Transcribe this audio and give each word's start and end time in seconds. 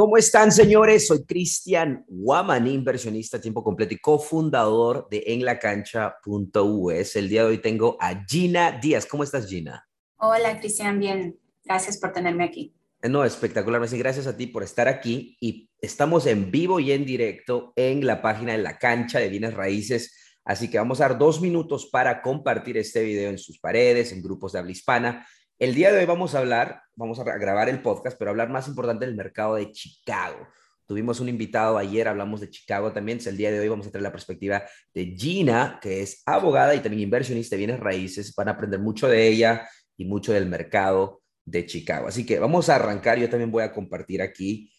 ¿Cómo 0.00 0.16
están, 0.16 0.50
señores? 0.50 1.08
Soy 1.08 1.26
Cristian 1.26 2.06
Guaman, 2.08 2.66
inversionista 2.66 3.36
a 3.36 3.40
tiempo 3.42 3.62
completo 3.62 3.92
y 3.92 3.98
cofundador 3.98 5.06
de 5.10 5.22
enlacancha.us. 5.26 7.16
El 7.16 7.28
día 7.28 7.42
de 7.42 7.48
hoy 7.48 7.58
tengo 7.58 7.98
a 8.00 8.24
Gina 8.26 8.78
Díaz. 8.80 9.04
¿Cómo 9.04 9.24
estás, 9.24 9.46
Gina? 9.46 9.86
Hola, 10.16 10.58
Cristian. 10.58 10.98
Bien. 10.98 11.38
Gracias 11.62 11.98
por 11.98 12.14
tenerme 12.14 12.44
aquí. 12.44 12.74
No, 13.02 13.26
espectacular. 13.26 13.86
Gracias 13.86 14.26
a 14.26 14.34
ti 14.34 14.46
por 14.46 14.62
estar 14.62 14.88
aquí 14.88 15.36
y 15.38 15.68
estamos 15.82 16.24
en 16.24 16.50
vivo 16.50 16.80
y 16.80 16.92
en 16.92 17.04
directo 17.04 17.74
en 17.76 18.06
la 18.06 18.22
página 18.22 18.52
de 18.52 18.62
la 18.62 18.78
cancha 18.78 19.18
de 19.18 19.28
bienes 19.28 19.52
raíces. 19.52 20.16
Así 20.46 20.70
que 20.70 20.78
vamos 20.78 21.02
a 21.02 21.08
dar 21.08 21.18
dos 21.18 21.42
minutos 21.42 21.90
para 21.92 22.22
compartir 22.22 22.78
este 22.78 23.04
video 23.04 23.28
en 23.28 23.36
sus 23.36 23.58
paredes, 23.58 24.12
en 24.12 24.22
grupos 24.22 24.52
de 24.52 24.60
habla 24.60 24.72
hispana 24.72 25.26
el 25.60 25.74
día 25.74 25.92
de 25.92 25.98
hoy 25.98 26.06
vamos 26.06 26.34
a 26.34 26.38
hablar, 26.38 26.84
vamos 27.00 27.18
a 27.18 27.24
grabar 27.24 27.68
el 27.68 27.80
podcast, 27.80 28.18
pero 28.18 28.30
hablar 28.30 28.50
más 28.50 28.68
importante 28.68 29.06
del 29.06 29.16
mercado 29.16 29.54
de 29.54 29.72
Chicago. 29.72 30.46
Tuvimos 30.86 31.18
un 31.20 31.28
invitado 31.28 31.78
ayer, 31.78 32.06
hablamos 32.06 32.40
de 32.40 32.50
Chicago 32.50 32.92
también. 32.92 33.18
el 33.24 33.36
día 33.36 33.50
de 33.50 33.58
hoy 33.58 33.68
vamos 33.68 33.86
a 33.86 33.90
tener 33.90 34.02
la 34.02 34.12
perspectiva 34.12 34.62
de 34.92 35.14
Gina, 35.16 35.78
que 35.80 36.02
es 36.02 36.22
abogada 36.26 36.74
y 36.74 36.80
también 36.80 37.02
inversionista 37.02 37.56
de 37.56 37.58
bienes 37.58 37.80
raíces. 37.80 38.34
Van 38.34 38.48
a 38.48 38.52
aprender 38.52 38.80
mucho 38.80 39.08
de 39.08 39.26
ella 39.26 39.66
y 39.96 40.04
mucho 40.04 40.32
del 40.32 40.46
mercado 40.46 41.22
de 41.44 41.64
Chicago. 41.64 42.08
Así 42.08 42.26
que 42.26 42.38
vamos 42.38 42.68
a 42.68 42.76
arrancar. 42.76 43.18
Yo 43.18 43.30
también 43.30 43.50
voy 43.50 43.62
a 43.62 43.72
compartir 43.72 44.20
aquí 44.20 44.70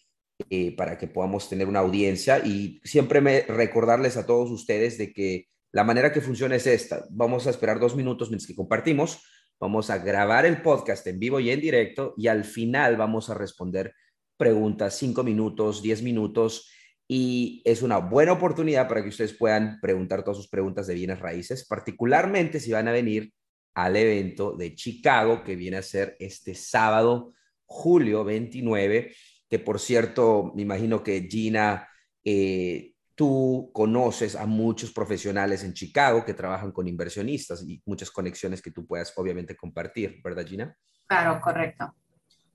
eh, 0.48 0.76
para 0.76 0.98
que 0.98 1.08
podamos 1.08 1.48
tener 1.48 1.66
una 1.66 1.80
audiencia 1.80 2.38
y 2.38 2.80
siempre 2.84 3.20
me, 3.20 3.40
recordarles 3.42 4.16
a 4.16 4.26
todos 4.26 4.50
ustedes 4.50 4.98
de 4.98 5.12
que 5.12 5.48
la 5.72 5.82
manera 5.82 6.12
que 6.12 6.20
funciona 6.20 6.54
es 6.54 6.66
esta. 6.68 7.04
Vamos 7.10 7.46
a 7.46 7.50
esperar 7.50 7.80
dos 7.80 7.96
minutos 7.96 8.30
mientras 8.30 8.46
que 8.46 8.54
compartimos 8.54 9.22
Vamos 9.62 9.90
a 9.90 9.98
grabar 9.98 10.44
el 10.44 10.60
podcast 10.60 11.06
en 11.06 11.20
vivo 11.20 11.38
y 11.38 11.50
en 11.50 11.60
directo 11.60 12.14
y 12.16 12.26
al 12.26 12.42
final 12.42 12.96
vamos 12.96 13.30
a 13.30 13.34
responder 13.34 13.94
preguntas, 14.36 14.98
cinco 14.98 15.22
minutos, 15.22 15.80
diez 15.80 16.02
minutos. 16.02 16.68
Y 17.06 17.62
es 17.64 17.82
una 17.82 17.98
buena 17.98 18.32
oportunidad 18.32 18.88
para 18.88 19.04
que 19.04 19.10
ustedes 19.10 19.34
puedan 19.34 19.78
preguntar 19.80 20.24
todas 20.24 20.38
sus 20.38 20.48
preguntas 20.48 20.88
de 20.88 20.94
bienes 20.94 21.20
raíces, 21.20 21.64
particularmente 21.64 22.58
si 22.58 22.72
van 22.72 22.88
a 22.88 22.92
venir 22.92 23.32
al 23.74 23.94
evento 23.94 24.56
de 24.56 24.74
Chicago 24.74 25.44
que 25.44 25.54
viene 25.54 25.76
a 25.76 25.82
ser 25.82 26.16
este 26.18 26.56
sábado, 26.56 27.32
julio 27.64 28.24
29, 28.24 29.14
que 29.48 29.58
por 29.60 29.78
cierto, 29.78 30.50
me 30.56 30.62
imagino 30.62 31.04
que 31.04 31.28
Gina 31.30 31.88
eh, 32.24 32.91
tú 33.14 33.70
conoces 33.72 34.36
a 34.36 34.46
muchos 34.46 34.92
profesionales 34.92 35.64
en 35.64 35.74
Chicago 35.74 36.24
que 36.24 36.34
trabajan 36.34 36.72
con 36.72 36.88
inversionistas 36.88 37.62
y 37.66 37.82
muchas 37.84 38.10
conexiones 38.10 38.62
que 38.62 38.70
tú 38.70 38.86
puedas 38.86 39.12
obviamente 39.16 39.56
compartir, 39.56 40.20
¿verdad, 40.22 40.46
Gina? 40.46 40.76
Claro, 41.06 41.40
correcto. 41.40 41.94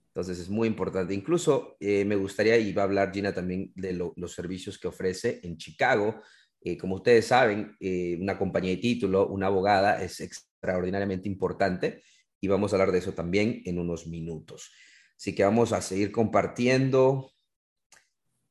Entonces 0.08 0.40
es 0.40 0.50
muy 0.50 0.68
importante. 0.68 1.14
Incluso 1.14 1.78
eh, 1.80 2.04
me 2.04 2.16
gustaría, 2.16 2.58
y 2.58 2.74
va 2.74 2.82
a 2.82 2.86
hablar 2.86 3.14
Gina 3.14 3.34
también 3.34 3.72
de 3.76 3.94
los 3.94 4.34
servicios 4.34 4.80
que 4.80 4.88
ofrece 4.88 5.40
en 5.44 5.58
Chicago. 5.58 6.22
Eh, 6.60 6.76
como 6.76 6.96
ustedes 6.96 7.28
saben, 7.28 7.76
eh, 7.80 8.18
una 8.20 8.38
compañía 8.38 8.72
de 8.72 8.78
título, 8.78 9.28
una 9.28 9.48
abogada 9.48 10.02
es 10.02 10.20
extraordinariamente 10.20 11.30
importante 11.30 12.02
y 12.42 12.48
vamos 12.48 12.74
a 12.74 12.78
hablar 12.78 12.92
de 12.92 12.98
eso 12.98 13.14
también 13.14 13.62
en 13.66 13.78
unos 13.78 14.08
minutos. 14.08 14.72
Así 15.16 15.36
que 15.36 15.44
vamos 15.44 15.72
a 15.72 15.82
seguir 15.82 16.12
compartiendo 16.12 17.32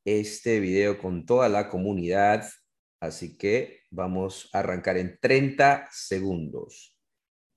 este 0.07 0.61
video 0.61 0.99
con 0.99 1.27
toda 1.27 1.51
la 1.51 1.69
comunidad. 1.69 2.49
Así 3.01 3.37
que 3.37 3.81
vamos 3.91 4.49
a 4.53 4.61
arrancar 4.61 4.97
en 4.97 5.19
30 5.21 5.89
segundos. 5.91 6.97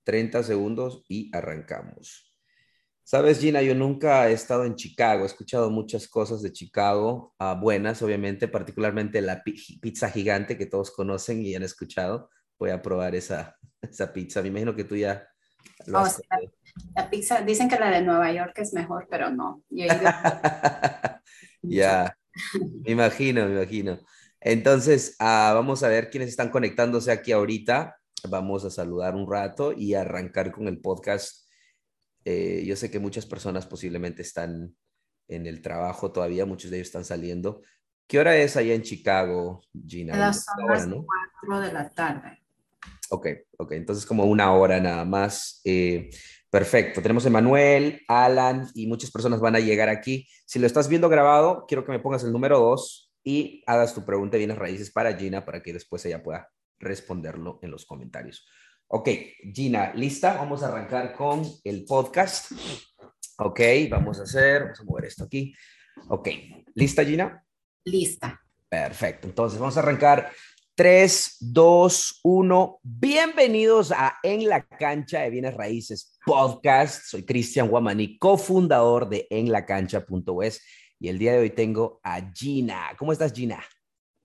30 0.04 0.44
segundos 0.44 1.06
y 1.08 1.34
arrancamos. 1.34 2.36
Sabes, 3.04 3.40
Gina, 3.40 3.62
yo 3.62 3.74
nunca 3.74 4.30
he 4.30 4.34
estado 4.34 4.66
en 4.66 4.76
Chicago. 4.76 5.24
He 5.24 5.28
escuchado 5.28 5.70
muchas 5.72 6.08
cosas 6.08 6.42
de 6.42 6.52
Chicago, 6.52 7.34
ah, 7.40 7.58
buenas, 7.60 8.02
obviamente, 8.02 8.48
particularmente 8.48 9.22
la 9.22 9.44
pizza 9.44 10.10
gigante 10.10 10.58
que 10.58 10.66
todos 10.66 10.92
conocen 10.92 11.44
y 11.44 11.56
han 11.56 11.64
escuchado. 11.64 12.30
Voy 12.60 12.72
a 12.72 12.82
probar 12.82 13.16
esa, 13.16 13.58
esa 13.82 14.12
pizza. 14.12 14.42
Me 14.42 14.50
imagino 14.50 14.76
que 14.76 14.84
tú 14.84 14.96
ya 14.96 15.28
oh, 15.94 16.08
la, 16.96 17.10
pizza, 17.10 17.42
dicen 17.42 17.70
que 17.70 17.80
la 17.80 17.90
de 17.90 18.02
Nueva 18.02 18.32
York 18.32 18.54
es 18.58 18.74
mejor, 18.74 19.08
pero 19.10 19.30
no. 19.30 19.64
ya, 21.62 22.18
me 22.86 22.92
imagino, 22.92 23.46
me 23.46 23.56
imagino. 23.56 24.00
Entonces, 24.42 25.16
ah, 25.20 25.52
vamos 25.54 25.84
a 25.84 25.90
ver 25.90 26.10
quiénes 26.10 26.30
están 26.30 26.50
conectándose 26.50 27.12
aquí 27.12 27.32
ahorita. 27.32 27.98
Vamos 28.30 28.66
a 28.66 28.70
saludar 28.70 29.16
un 29.16 29.30
rato 29.30 29.74
y 29.74 29.94
arrancar 29.94 30.52
con 30.52 30.68
el 30.68 30.80
podcast. 30.80 31.48
Eh, 32.26 32.64
yo 32.66 32.76
sé 32.76 32.92
que 32.92 33.00
muchas 33.00 33.26
personas 33.26 33.66
posiblemente 33.66 34.22
están 34.22 34.76
en 35.28 35.46
el 35.46 35.62
trabajo 35.62 36.12
todavía, 36.12 36.46
muchos 36.46 36.72
de 36.72 36.78
ellos 36.78 36.88
están 36.88 37.06
saliendo. 37.06 37.62
¿Qué 38.08 38.20
hora 38.20 38.36
es 38.36 38.58
allá 38.58 38.74
en 38.74 38.82
Chicago, 38.82 39.62
Gina? 39.88 40.18
las 40.18 40.46
4 40.66 41.06
de 41.62 41.72
la 41.72 41.90
tarde. 41.90 42.42
Ok, 43.12 43.28
ok, 43.58 43.72
entonces 43.74 44.06
como 44.06 44.26
una 44.26 44.52
hora 44.54 44.80
nada 44.80 45.06
más. 45.06 45.62
Eh, 45.64 46.10
Perfecto, 46.50 47.02
tenemos 47.02 47.26
a 47.26 47.28
Emanuel, 47.28 48.02
Alan 48.08 48.68
y 48.74 48.88
muchas 48.88 49.12
personas 49.12 49.40
van 49.40 49.56
a 49.56 49.60
llegar 49.60 49.88
aquí. 49.88 50.28
Si 50.48 50.58
lo 50.58 50.66
estás 50.66 50.88
viendo 50.90 51.08
grabado, 51.08 51.66
quiero 51.68 51.86
que 51.86 51.92
me 51.92 52.00
pongas 52.00 52.24
el 52.24 52.32
número 52.32 52.58
2 52.60 53.12
y 53.24 53.64
hagas 53.68 53.94
tu 53.94 54.04
pregunta 54.04 54.34
de 54.34 54.40
bienes 54.40 54.58
raíces 54.58 54.92
para 54.92 55.16
Gina 55.16 55.46
para 55.46 55.62
que 55.62 55.74
después 55.74 56.04
ella 56.06 56.24
pueda 56.24 56.50
responderlo 56.80 57.60
en 57.62 57.70
los 57.70 57.86
comentarios. 57.86 58.48
Ok, 58.88 59.10
Gina, 59.54 59.94
¿lista? 59.94 60.34
Vamos 60.38 60.64
a 60.64 60.70
arrancar 60.70 61.14
con 61.14 61.44
el 61.64 61.86
podcast. 61.86 62.52
Ok, 63.38 63.60
vamos 63.88 64.20
a 64.20 64.24
hacer, 64.24 64.64
vamos 64.64 64.80
a 64.80 64.84
mover 64.86 65.06
esto 65.06 65.26
aquí. 65.26 65.54
Ok, 66.08 66.30
¿lista 66.74 67.06
Gina? 67.06 67.46
Lista. 67.86 68.42
Perfecto, 68.68 69.28
entonces 69.28 69.60
vamos 69.60 69.78
a 69.78 69.82
arrancar 69.82 70.32
3, 70.80 71.36
2, 71.42 72.22
1. 72.24 72.80
Bienvenidos 72.84 73.92
a 73.92 74.18
En 74.24 74.48
la 74.48 74.66
Cancha 74.66 75.20
de 75.20 75.30
Bienes 75.30 75.54
Raíces 75.54 76.18
Podcast. 76.26 77.04
Soy 77.04 77.24
Cristian 77.26 77.68
Guamani, 77.68 78.18
cofundador 78.18 79.10
de 79.10 79.28
enlacancha.es 79.30 80.62
y 80.98 81.10
el 81.10 81.20
día 81.20 81.34
de 81.34 81.40
hoy 81.40 81.50
tengo 81.50 82.00
a 82.02 82.32
Gina. 82.34 82.96
¿Cómo 82.98 83.12
estás, 83.12 83.34
Gina? 83.34 83.62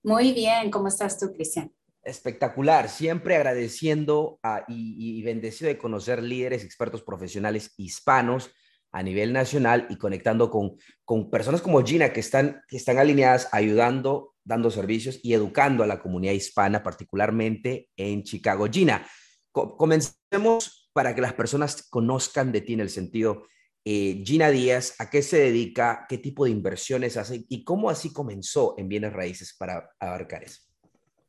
Muy 0.01 0.31
bien, 0.31 0.71
¿cómo 0.71 0.87
estás 0.87 1.19
tú, 1.19 1.33
Cristian? 1.33 1.73
Espectacular, 2.01 2.87
siempre 2.87 3.35
agradeciendo 3.35 4.39
y, 4.69 5.19
y 5.19 5.23
bendecido 5.23 5.67
de 5.67 5.77
conocer 5.77 6.23
líderes, 6.23 6.63
expertos 6.63 7.03
profesionales 7.03 7.73
hispanos 7.75 8.49
a 8.91 9.03
nivel 9.03 9.33
nacional 9.33 9.87
y 9.89 9.97
conectando 9.97 10.49
con, 10.49 10.77
con 11.03 11.29
personas 11.29 11.61
como 11.61 11.83
Gina 11.83 12.13
que 12.13 12.19
están, 12.19 12.61
que 12.67 12.77
están 12.77 12.97
alineadas, 12.97 13.49
ayudando 13.51 14.35
dando 14.45 14.69
servicios 14.69 15.19
y 15.23 15.33
educando 15.33 15.83
a 15.83 15.87
la 15.87 15.99
comunidad 15.99 16.33
hispana, 16.33 16.83
particularmente 16.83 17.89
en 17.97 18.23
Chicago. 18.23 18.67
Gina, 18.71 19.05
comencemos 19.51 20.89
para 20.93 21.13
que 21.13 21.21
las 21.21 21.33
personas 21.33 21.87
conozcan 21.89 22.51
de 22.51 22.61
ti 22.61 22.73
en 22.73 22.79
el 22.79 22.89
sentido, 22.89 23.47
eh, 23.83 24.23
Gina 24.25 24.49
Díaz, 24.49 24.95
¿a 24.99 25.09
qué 25.09 25.21
se 25.21 25.37
dedica? 25.37 26.05
¿Qué 26.07 26.17
tipo 26.17 26.45
de 26.45 26.51
inversiones 26.51 27.17
hace? 27.17 27.45
¿Y 27.49 27.63
cómo 27.63 27.89
así 27.89 28.13
comenzó 28.13 28.75
en 28.77 28.87
bienes 28.87 29.13
raíces 29.13 29.55
para 29.57 29.91
abarcar 29.99 30.43
eso? 30.43 30.61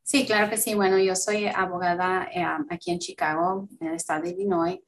Sí, 0.03 0.25
claro 0.25 0.49
que 0.49 0.57
sí. 0.57 0.75
Bueno, 0.75 0.99
yo 0.99 1.17
soy 1.17 1.47
abogada 1.47 2.29
eh, 2.33 2.45
aquí 2.71 2.93
en 2.93 2.99
Chicago, 2.99 3.69
en 3.81 3.89
el 3.89 3.95
estado 3.97 4.23
de 4.23 4.31
Illinois. 4.31 4.79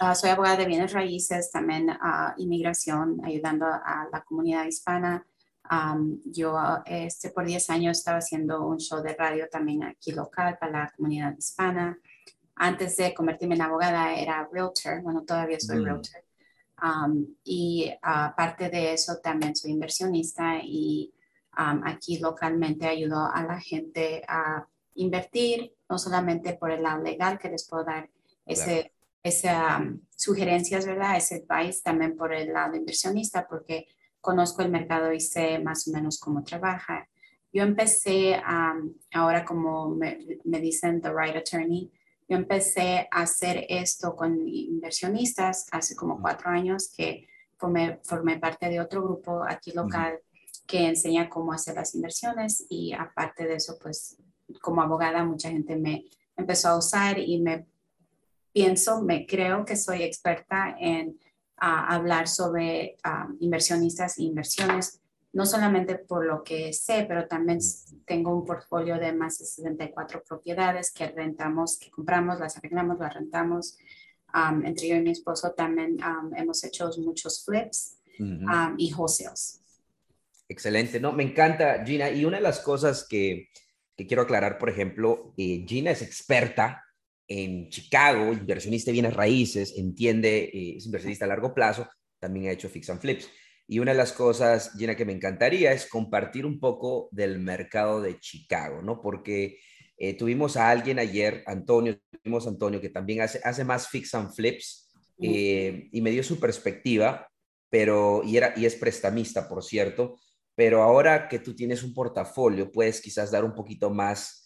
Ah, 0.00 0.14
soy 0.14 0.30
abogada 0.30 0.56
de 0.56 0.66
bienes 0.66 0.92
raíces, 0.92 1.50
también 1.50 1.90
a 1.90 2.34
inmigración, 2.38 3.20
ayudando 3.24 3.66
a 3.66 4.08
la 4.12 4.22
comunidad 4.22 4.64
hispana 4.64 5.24
yo 6.24 6.58
este, 6.84 7.30
por 7.30 7.46
10 7.46 7.70
años 7.70 7.98
estaba 7.98 8.18
haciendo 8.18 8.66
un 8.66 8.78
show 8.78 9.02
de 9.02 9.14
radio 9.14 9.48
también 9.48 9.84
aquí 9.84 10.12
local 10.12 10.58
para 10.58 10.72
la 10.72 10.92
comunidad 10.96 11.36
hispana. 11.36 11.98
Antes 12.56 12.96
de 12.96 13.14
convertirme 13.14 13.54
en 13.54 13.62
abogada 13.62 14.14
era 14.14 14.48
realtor, 14.52 15.02
bueno, 15.02 15.24
todavía 15.24 15.58
soy 15.58 15.78
mm. 15.78 15.84
realtor. 15.84 16.22
y 17.44 17.92
aparte 18.02 18.68
de 18.68 18.92
eso 18.92 19.18
también 19.22 19.56
soy 19.56 19.72
inversionista 19.72 20.58
y 20.62 21.12
aquí 21.52 22.18
localmente 22.18 22.86
ayudo 22.86 23.30
a 23.32 23.42
la 23.44 23.60
gente 23.60 24.22
a 24.28 24.66
invertir, 24.96 25.72
no 25.88 25.98
solamente 25.98 26.54
por 26.54 26.70
el 26.70 26.82
lado 26.82 27.02
legal 27.02 27.38
que 27.38 27.48
les 27.48 27.66
puedo 27.68 27.84
dar 27.84 28.08
ese, 28.44 28.92
esas 29.24 29.82
sugerencias, 30.14 30.86
¿verdad? 30.86 31.16
Ese 31.16 31.44
advice 31.48 31.80
también 31.82 32.14
por 32.16 32.32
el 32.32 32.52
lado 32.52 32.76
inversionista, 32.76 33.48
porque 33.48 33.88
conozco 34.20 34.62
el 34.62 34.70
mercado 34.70 35.12
y 35.12 35.20
sé 35.20 35.58
más 35.58 35.88
o 35.88 35.92
menos 35.92 36.20
cómo 36.20 36.44
trabaja. 36.44 37.08
Yo 37.52 37.62
empecé, 37.62 38.40
ahora 39.12 39.44
como 39.44 39.88
me, 39.88 40.18
dicen 40.44 41.00
The 41.00 41.10
Right 41.10 41.36
Attorney, 41.36 41.90
yo 42.28 42.36
empecé 42.36 43.08
a 43.10 43.22
hacer 43.22 43.66
esto 43.68 44.14
con 44.14 44.46
inversionistas 44.46 45.68
hace 45.72 45.96
como 45.96 46.20
cuatro 46.20 46.50
años 46.50 46.92
que 46.94 47.26
formé, 47.56 48.00
formé 48.02 48.38
parte 48.38 48.68
de 48.68 48.80
otro 48.80 49.02
grupo 49.02 49.42
aquí 49.46 49.72
local 49.72 50.20
que 50.66 50.86
enseña 50.86 51.28
cómo 51.28 51.52
hacer 51.52 51.76
las 51.76 51.94
inversiones 51.94 52.66
y 52.68 52.92
aparte 52.92 53.46
de 53.46 53.56
eso, 53.56 53.78
pues 53.80 54.16
como 54.60 54.82
abogada 54.82 55.24
mucha 55.24 55.50
gente 55.50 55.76
me 55.76 56.04
empezó 56.36 56.68
a 56.68 56.78
usar 56.78 57.18
y 57.18 57.40
me 57.40 57.66
pienso, 58.54 59.02
me 59.02 59.26
creo 59.26 59.66
que 59.66 59.76
soy 59.76 60.02
experta 60.02 60.74
en 60.80 61.18
a 61.56 61.94
hablar 61.94 62.28
sobre 62.28 62.96
inversionistas 63.40 64.18
e 64.18 64.24
inversiones, 64.24 65.00
no 65.32 65.46
solamente 65.46 65.96
por 65.96 66.26
lo 66.26 66.42
que 66.42 66.72
sé, 66.72 67.04
pero 67.08 67.26
también 67.26 67.58
tengo 68.06 68.34
un 68.34 68.44
portfolio 68.44 68.98
de 68.98 69.12
más 69.12 69.38
de 69.38 69.46
74 69.46 70.22
propiedades 70.22 70.92
que 70.92 71.08
rentamos, 71.08 71.78
que 71.78 71.90
compramos, 71.90 72.38
las 72.38 72.56
arreglamos, 72.56 72.98
las 72.98 73.14
rentamos. 73.14 73.76
entre 74.64 74.88
yo 74.88 74.96
y 74.96 75.00
mi 75.00 75.10
esposo 75.10 75.52
también 75.52 75.98
hemos 76.36 76.62
hecho 76.64 76.90
muchos 76.98 77.44
flips 77.44 77.98
y 78.76 78.92
wholesales. 78.94 79.60
Excelente, 80.48 81.00
no, 81.00 81.12
me 81.12 81.22
encanta 81.22 81.82
Gina. 81.84 82.10
Y 82.10 82.24
una 82.24 82.36
de 82.36 82.42
las 82.42 82.60
cosas 82.60 83.06
que, 83.08 83.48
que 83.96 84.06
quiero 84.06 84.22
aclarar, 84.22 84.58
por 84.58 84.68
ejemplo, 84.68 85.32
eh, 85.36 85.64
Gina 85.66 85.90
es 85.90 86.02
experta 86.02 86.83
en 87.28 87.68
Chicago, 87.70 88.32
inversionista 88.32 88.90
de 88.90 88.94
bienes 88.94 89.14
raíces, 89.14 89.74
entiende, 89.76 90.44
eh, 90.44 90.76
es 90.76 90.86
inversionista 90.86 91.24
a 91.24 91.28
largo 91.28 91.54
plazo, 91.54 91.88
también 92.18 92.48
ha 92.48 92.52
hecho 92.52 92.68
fix 92.68 92.90
and 92.90 93.00
flips. 93.00 93.28
Y 93.66 93.78
una 93.78 93.92
de 93.92 93.98
las 93.98 94.12
cosas, 94.12 94.72
Gina, 94.76 94.94
que 94.94 95.06
me 95.06 95.12
encantaría 95.12 95.72
es 95.72 95.86
compartir 95.86 96.44
un 96.44 96.60
poco 96.60 97.08
del 97.12 97.38
mercado 97.38 98.00
de 98.02 98.18
Chicago, 98.20 98.82
¿no? 98.82 99.00
Porque 99.00 99.58
eh, 99.96 100.14
tuvimos 100.14 100.56
a 100.56 100.68
alguien 100.68 100.98
ayer, 100.98 101.42
Antonio, 101.46 101.98
tuvimos 102.22 102.46
a 102.46 102.50
Antonio 102.50 102.80
que 102.80 102.90
también 102.90 103.22
hace, 103.22 103.40
hace 103.42 103.64
más 103.64 103.88
fix 103.88 104.14
and 104.14 104.32
flips 104.34 104.90
y 105.16 106.00
me 106.02 106.10
dio 106.10 106.22
su 106.22 106.38
perspectiva, 106.40 107.26
pero, 107.70 108.22
y, 108.24 108.36
era, 108.36 108.52
y 108.56 108.66
es 108.66 108.74
prestamista, 108.74 109.48
por 109.48 109.62
cierto, 109.64 110.16
pero 110.54 110.82
ahora 110.82 111.28
que 111.28 111.38
tú 111.38 111.54
tienes 111.54 111.82
un 111.82 111.94
portafolio, 111.94 112.70
puedes 112.70 113.00
quizás 113.00 113.30
dar 113.30 113.44
un 113.44 113.54
poquito 113.54 113.90
más 113.90 114.43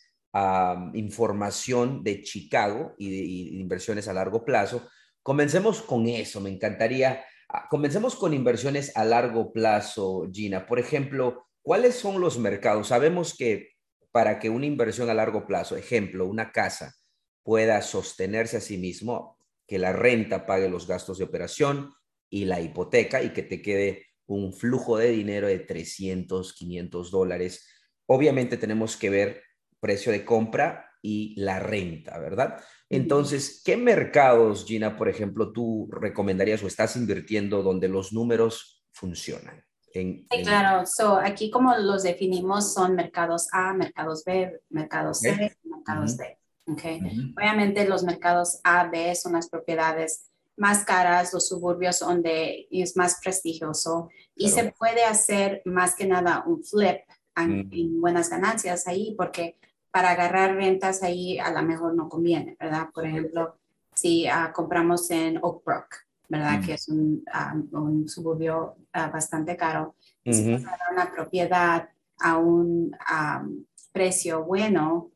información 0.94 2.02
de 2.02 2.22
Chicago 2.22 2.94
y 2.98 3.10
de, 3.10 3.58
inversiones 3.60 4.08
a 4.08 4.12
largo 4.12 4.44
plazo. 4.44 4.88
Comencemos 5.22 5.82
con 5.82 6.08
eso, 6.08 6.40
me 6.40 6.50
encantaría. 6.50 7.24
Ah, 7.48 7.66
comencemos 7.70 8.14
con 8.14 8.34
inversiones 8.34 8.96
a 8.96 9.04
largo 9.04 9.52
plazo, 9.52 10.28
Gina. 10.32 10.66
Por 10.66 10.78
ejemplo, 10.78 11.46
¿cuáles 11.62 11.94
son 11.94 12.20
los 12.20 12.38
mercados? 12.38 12.88
Sabemos 12.88 13.34
que 13.36 13.70
para 14.10 14.38
que 14.38 14.50
una 14.50 14.66
inversión 14.66 15.10
a 15.10 15.14
largo 15.14 15.46
plazo, 15.46 15.76
ejemplo, 15.76 16.26
una 16.26 16.52
casa, 16.52 16.94
pueda 17.42 17.80
sostenerse 17.82 18.58
a 18.58 18.60
sí 18.60 18.76
mismo, 18.76 19.38
que 19.66 19.78
la 19.78 19.92
renta 19.92 20.46
pague 20.46 20.68
los 20.68 20.86
gastos 20.86 21.18
de 21.18 21.24
operación 21.24 21.92
y 22.30 22.44
la 22.44 22.60
hipoteca 22.60 23.22
y 23.22 23.32
que 23.32 23.42
te 23.42 23.62
quede 23.62 24.06
un 24.26 24.52
flujo 24.52 24.98
de 24.98 25.10
dinero 25.10 25.46
de 25.46 25.58
300, 25.58 26.52
500 26.52 27.10
dólares. 27.10 27.66
Obviamente 28.06 28.56
tenemos 28.56 28.96
que 28.96 29.10
ver 29.10 29.42
precio 29.80 30.12
de 30.12 30.24
compra 30.24 30.90
y 31.02 31.34
la 31.40 31.58
renta, 31.58 32.18
¿verdad? 32.18 32.60
Entonces, 32.88 33.62
¿qué 33.64 33.76
mercados, 33.76 34.64
Gina, 34.66 34.96
por 34.96 35.08
ejemplo, 35.08 35.52
tú 35.52 35.88
recomendarías 35.92 36.62
o 36.62 36.66
estás 36.66 36.96
invirtiendo 36.96 37.62
donde 37.62 37.88
los 37.88 38.12
números 38.12 38.84
funcionan? 38.92 39.64
sí, 39.92 40.26
claro. 40.44 40.86
So, 40.86 41.16
aquí 41.16 41.50
como 41.50 41.74
los 41.76 42.02
definimos 42.02 42.72
son 42.72 42.94
mercados 42.94 43.48
A, 43.52 43.72
mercados 43.74 44.24
B, 44.24 44.60
mercados 44.70 45.20
C, 45.20 45.56
mercados 45.64 46.16
D. 46.16 46.38
Okay. 46.66 47.00
Obviamente 47.36 47.88
los 47.88 48.02
mercados 48.02 48.60
A, 48.62 48.88
B 48.88 49.14
son 49.14 49.32
las 49.32 49.48
propiedades 49.48 50.30
más 50.56 50.84
caras, 50.84 51.32
los 51.32 51.48
suburbios 51.48 52.00
donde 52.00 52.68
es 52.70 52.96
más 52.96 53.20
prestigioso 53.22 54.10
y 54.34 54.50
se 54.50 54.72
puede 54.72 55.04
hacer 55.04 55.62
más 55.64 55.94
que 55.94 56.06
nada 56.06 56.44
un 56.46 56.62
flip 56.62 56.98
en, 57.36 57.68
en, 57.72 58.00
buenas 58.00 58.28
ganancias 58.28 58.86
ahí 58.86 59.14
porque 59.16 59.56
para 59.90 60.10
agarrar 60.10 60.54
rentas 60.54 61.02
ahí 61.02 61.38
a 61.38 61.50
lo 61.50 61.62
mejor 61.62 61.94
no 61.94 62.08
conviene, 62.08 62.56
¿verdad? 62.58 62.88
Por 62.92 63.06
ejemplo, 63.06 63.56
si 63.94 64.26
ah, 64.26 64.52
compramos 64.54 65.10
en 65.10 65.38
Oak 65.42 65.64
Brook, 65.64 65.86
¿verdad? 66.28 66.64
Que 66.64 66.74
es 66.74 66.88
un, 66.88 67.24
ah, 67.32 67.54
un 67.72 68.08
suburbio 68.08 68.76
ah, 68.92 69.08
bastante 69.08 69.56
caro. 69.56 69.96
Si 70.24 70.52
compras 70.52 70.80
una 70.92 71.10
propiedad 71.10 71.88
a 72.20 72.36
un 72.36 72.94
precio 73.92 74.44
bueno, 74.44 75.10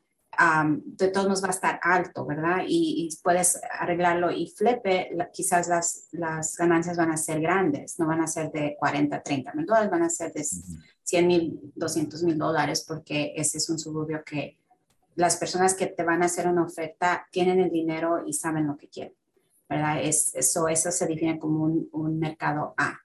de 0.84 1.08
todos 1.08 1.28
nos 1.28 1.42
va 1.42 1.48
a 1.48 1.50
estar 1.50 1.80
alto, 1.82 2.24
¿verdad? 2.24 2.62
Y, 2.66 3.08
puedes 3.22 3.60
arreglarlo 3.78 4.30
y 4.30 4.48
flipe, 4.48 5.10
quizás 5.32 5.68
las, 5.68 6.08
las 6.12 6.56
ganancias 6.56 6.96
van 6.96 7.10
a 7.10 7.16
ser 7.16 7.40
grandes, 7.40 7.98
no 7.98 8.06
van 8.06 8.22
a 8.22 8.26
ser 8.26 8.50
de 8.50 8.74
40, 8.78 9.22
30 9.22 9.52
mil 9.52 9.66
dólares, 9.66 9.90
van 9.90 10.02
a 10.02 10.10
ser 10.10 10.32
de 10.32 10.42
100 10.42 11.26
mil, 11.26 11.60
200 11.74 12.22
mil 12.22 12.38
dólares, 12.38 12.84
porque 12.88 13.34
ese 13.36 13.58
es 13.58 13.68
un 13.68 13.78
suburbio 13.78 14.22
que 14.24 14.58
las 15.14 15.36
personas 15.36 15.74
que 15.74 15.86
te 15.86 16.02
van 16.02 16.22
a 16.22 16.26
hacer 16.26 16.46
una 16.48 16.64
oferta 16.64 17.26
tienen 17.30 17.60
el 17.60 17.70
dinero 17.70 18.22
y 18.26 18.32
saben 18.32 18.66
lo 18.66 18.76
que 18.76 18.88
quieren, 18.88 19.14
¿verdad? 19.68 20.02
Es, 20.02 20.34
eso, 20.34 20.68
eso 20.68 20.90
se 20.90 21.06
define 21.06 21.38
como 21.38 21.64
un, 21.64 22.18
mercado 22.18 22.74
A. 22.76 22.98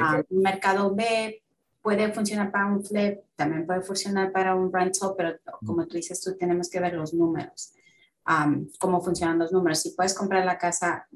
Ah, 0.00 0.22
un 0.28 0.42
mercado 0.42 0.94
B 0.94 1.42
puede 1.80 2.12
funcionar 2.12 2.52
para 2.52 2.66
un 2.66 2.84
flip, 2.84 3.20
también 3.34 3.66
puede 3.66 3.82
funcionar 3.82 4.30
para 4.30 4.54
un 4.54 4.72
rental, 4.72 5.14
pero 5.16 5.38
como 5.66 5.86
tú 5.86 5.96
dices, 5.96 6.20
tú 6.20 6.36
tenemos 6.36 6.70
que 6.70 6.80
ver 6.80 6.94
los 6.94 7.12
números, 7.12 7.72
cómo 8.78 9.00
funcionan 9.00 9.38
los 9.38 9.52
números. 9.52 9.80
Si 9.80 9.90
puedes 9.90 10.14
comprar 10.14 10.44
la 10.44 10.58
casa 10.58 11.08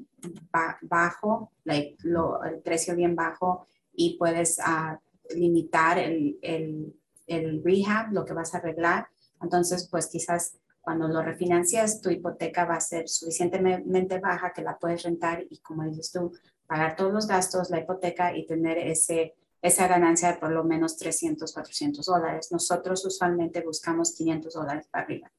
bajo, 0.81 1.53
like, 1.63 1.97
el 2.03 2.61
precio 2.63 2.95
bien 2.95 3.15
bajo, 3.15 3.67
y 3.93 4.17
puedes 4.17 4.59
ah, 4.59 4.99
limitar 5.35 5.97
el, 5.97 6.37
el, 6.41 6.93
el 7.25 7.63
rehab, 7.63 8.11
lo 8.11 8.25
que 8.25 8.33
vas 8.33 8.53
a 8.53 8.59
arreglar, 8.59 9.07
entonces, 9.41 9.87
pues 9.89 10.07
quizás 10.07 10.57
cuando 10.81 11.07
lo 11.07 11.21
refinancias, 11.21 12.01
tu 12.01 12.09
hipoteca 12.09 12.65
va 12.65 12.75
a 12.75 12.81
ser 12.81 13.09
suficientemente 13.09 14.19
baja 14.19 14.53
que 14.53 14.61
la 14.61 14.77
puedes 14.77 15.03
rentar 15.03 15.45
y, 15.49 15.57
como 15.59 15.83
dices 15.83 16.11
tú, 16.11 16.31
pagar 16.65 16.95
todos 16.95 17.11
los 17.11 17.27
gastos, 17.27 17.69
la 17.69 17.79
hipoteca 17.79 18.35
y 18.35 18.45
tener 18.45 18.77
ese, 18.77 19.35
esa 19.61 19.87
ganancia 19.87 20.31
de 20.31 20.37
por 20.37 20.51
lo 20.51 20.63
menos 20.63 20.95
300, 20.95 21.51
400 21.51 22.05
dólares. 22.05 22.51
Nosotros 22.51 23.05
usualmente 23.05 23.61
buscamos 23.61 24.15
500 24.15 24.53
dólares 24.53 24.87
para 24.89 25.03
arriba. 25.03 25.31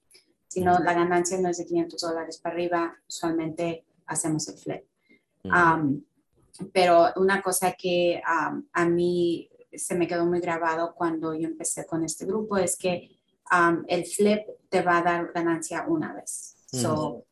Si 0.48 0.60
no, 0.60 0.78
la 0.80 0.92
ganancia 0.92 1.40
no 1.40 1.48
es 1.48 1.58
de 1.58 1.66
500 1.66 2.00
dólares 2.00 2.38
para 2.38 2.54
arriba, 2.54 2.96
usualmente 3.08 3.86
hacemos 4.06 4.48
el 4.48 4.58
flip. 4.58 4.84
pero 6.72 7.12
una 7.16 7.40
cosa 7.40 7.72
que 7.72 8.20
a 8.24 8.84
mí 8.86 9.48
se 9.72 9.94
me 9.94 10.06
quedó 10.06 10.26
muy 10.26 10.40
grabado 10.40 10.94
cuando 10.94 11.34
yo 11.34 11.46
empecé 11.46 11.86
con 11.86 12.04
este 12.04 12.26
grupo 12.26 12.56
es 12.56 12.76
que 12.76 13.17
el 13.86 14.04
flip 14.06 14.46
te 14.68 14.82
va 14.82 14.98
a 14.98 15.02
dar 15.02 15.32
ganancia 15.32 15.84
una 15.86 16.12
vez. 16.12 16.56
So, 16.70 17.24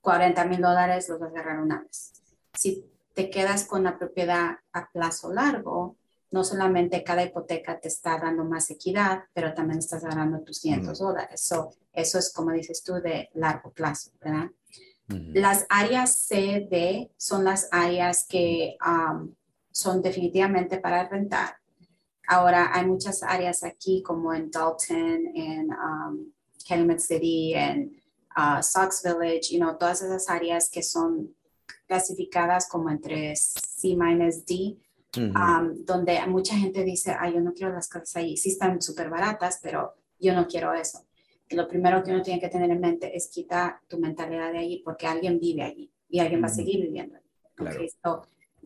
40 0.00 0.44
mil 0.46 0.60
dólares 0.60 1.08
los 1.08 1.18
vas 1.18 1.34
a 1.34 1.40
agarrar 1.40 1.60
una 1.60 1.82
vez. 1.82 2.12
Si 2.54 2.84
te 3.14 3.30
quedas 3.30 3.64
con 3.64 3.84
la 3.84 3.98
propiedad 3.98 4.58
a 4.72 4.88
plazo 4.90 5.32
largo, 5.32 5.96
no 6.30 6.44
solamente 6.44 7.02
cada 7.04 7.24
hipoteca 7.24 7.80
te 7.80 7.88
está 7.88 8.18
dando 8.18 8.44
más 8.44 8.70
equidad, 8.70 9.24
pero 9.32 9.54
también 9.54 9.78
estás 9.78 10.02
ganando 10.02 10.40
tus 10.40 10.60
500 10.60 10.98
dólares. 10.98 11.40
So, 11.40 11.72
eso 11.92 12.18
es, 12.18 12.32
como 12.32 12.52
dices 12.52 12.82
tú, 12.82 12.94
de 12.94 13.30
largo 13.34 13.70
plazo, 13.70 14.10
¿verdad? 14.20 14.50
Las 15.08 15.64
áreas 15.70 16.14
C, 16.14 16.68
D 16.70 17.10
son 17.16 17.44
las 17.44 17.68
áreas 17.72 18.26
que 18.28 18.76
son 19.70 20.02
definitivamente 20.02 20.78
para 20.78 21.08
rentar 21.08 21.56
Ahora 22.30 22.70
hay 22.74 22.84
muchas 22.84 23.22
áreas 23.22 23.64
aquí 23.64 24.02
como 24.02 24.34
en 24.34 24.50
Dalton, 24.50 25.30
en 25.34 25.70
um, 25.70 26.98
City, 26.98 27.54
en 27.54 28.02
uh, 28.36 28.62
Sox 28.62 29.02
Village, 29.02 29.50
you 29.50 29.58
know, 29.58 29.78
todas 29.78 30.02
esas 30.02 30.28
áreas 30.28 30.68
que 30.68 30.82
son 30.82 31.34
clasificadas 31.86 32.68
como 32.68 32.90
entre 32.90 33.34
C-D, 33.34 34.76
um, 35.16 35.84
donde 35.86 36.20
mucha 36.26 36.54
gente 36.54 36.84
dice, 36.84 37.16
ay, 37.18 37.32
yo 37.32 37.40
no 37.40 37.54
quiero 37.54 37.72
las 37.72 37.88
casas 37.88 38.16
ahí. 38.16 38.36
Sí 38.36 38.50
están 38.50 38.82
súper 38.82 39.08
baratas, 39.08 39.58
pero 39.62 39.94
yo 40.20 40.34
no 40.34 40.46
quiero 40.46 40.74
eso. 40.74 41.06
lo 41.48 41.66
primero 41.66 42.02
que 42.02 42.10
uno 42.10 42.20
tiene 42.20 42.40
que 42.40 42.50
tener 42.50 42.70
en 42.70 42.80
mente 42.80 43.16
es 43.16 43.28
quitar 43.28 43.80
tu 43.88 43.98
mentalidad 43.98 44.52
de 44.52 44.58
allí 44.58 44.82
porque 44.84 45.06
alguien 45.06 45.40
vive 45.40 45.62
allí 45.62 45.90
y 46.10 46.18
alguien 46.18 46.42
va 46.42 46.48
a 46.48 46.50
seguir 46.50 46.82
viviendo 46.82 47.16
allí. 47.16 47.88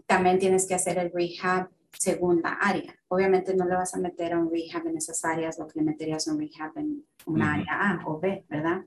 también 0.04 0.40
tienes 0.40 0.66
que 0.66 0.74
hacer 0.74 0.98
el 0.98 1.12
rehab 1.12 1.70
según 1.92 2.42
la 2.42 2.54
área. 2.54 2.94
Obviamente 3.08 3.54
no 3.54 3.64
le 3.66 3.76
vas 3.76 3.94
a 3.94 3.98
meter 3.98 4.32
a 4.32 4.38
un 4.38 4.50
rehab 4.50 4.86
en 4.86 4.96
esas 4.96 5.24
áreas 5.24 5.58
lo 5.58 5.66
que 5.66 5.78
le 5.78 5.84
meterías 5.84 6.26
a 6.26 6.32
un 6.32 6.40
rehab 6.40 6.76
en 6.76 7.04
una 7.26 7.54
área 7.54 7.72
A 7.72 8.00
o 8.06 8.18
B, 8.18 8.44
¿verdad? 8.48 8.84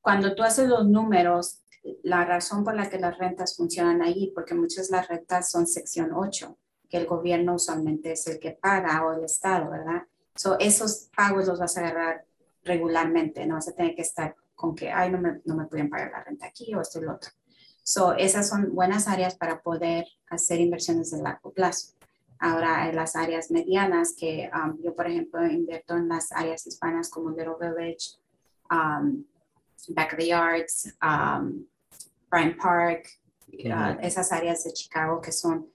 Cuando 0.00 0.34
tú 0.34 0.42
haces 0.42 0.68
los 0.68 0.86
números, 0.86 1.62
la 2.02 2.24
razón 2.24 2.64
por 2.64 2.74
la 2.74 2.88
que 2.88 2.98
las 2.98 3.16
rentas 3.18 3.56
funcionan 3.56 4.02
ahí, 4.02 4.32
porque 4.34 4.54
muchas 4.54 4.88
de 4.88 4.96
las 4.96 5.08
rentas 5.08 5.50
son 5.50 5.66
sección 5.66 6.12
8, 6.14 6.56
que 6.88 6.96
el 6.96 7.06
gobierno 7.06 7.54
usualmente 7.54 8.12
es 8.12 8.26
el 8.26 8.38
que 8.38 8.52
paga 8.52 9.04
o 9.06 9.12
el 9.12 9.24
Estado, 9.24 9.70
¿verdad? 9.70 10.02
So, 10.34 10.58
esos 10.58 11.10
pagos 11.16 11.46
los 11.46 11.58
vas 11.58 11.76
a 11.76 11.80
agarrar 11.80 12.26
regularmente, 12.64 13.46
no 13.46 13.54
vas 13.54 13.68
a 13.68 13.72
tener 13.72 13.94
que 13.94 14.02
estar 14.02 14.34
con 14.54 14.74
que, 14.74 14.90
ay, 14.90 15.10
no 15.10 15.18
me, 15.18 15.40
no 15.44 15.56
me 15.56 15.66
pueden 15.66 15.90
pagar 15.90 16.10
la 16.12 16.24
renta 16.24 16.46
aquí 16.46 16.74
o 16.74 16.80
esto 16.80 17.00
y 17.00 17.04
lo 17.04 17.14
otro. 17.14 17.30
So, 17.82 18.14
esas 18.14 18.48
son 18.48 18.74
buenas 18.74 19.08
áreas 19.08 19.36
para 19.36 19.62
poder 19.62 20.06
hacer 20.30 20.60
inversiones 20.60 21.10
de 21.10 21.22
largo 21.22 21.52
plazo. 21.52 21.93
Ahora 22.44 22.90
en 22.90 22.94
las 22.94 23.16
áreas 23.16 23.50
medianas, 23.50 24.14
que 24.14 24.50
um, 24.54 24.76
yo 24.82 24.94
por 24.94 25.06
ejemplo 25.06 25.46
invierto 25.46 25.96
en 25.96 26.08
las 26.08 26.30
áreas 26.30 26.66
hispanas 26.66 27.08
como 27.08 27.30
Little 27.30 27.54
Village, 27.58 28.18
um, 28.70 29.24
Back 29.88 30.12
of 30.12 30.18
the 30.18 30.26
Yards, 30.26 30.94
um, 31.02 31.66
Bryant 32.30 32.58
Park, 32.58 33.08
ah, 33.72 33.96
esas 34.02 34.30
áreas 34.30 34.62
de 34.64 34.74
Chicago 34.74 35.22
que 35.22 35.32
son 35.32 35.72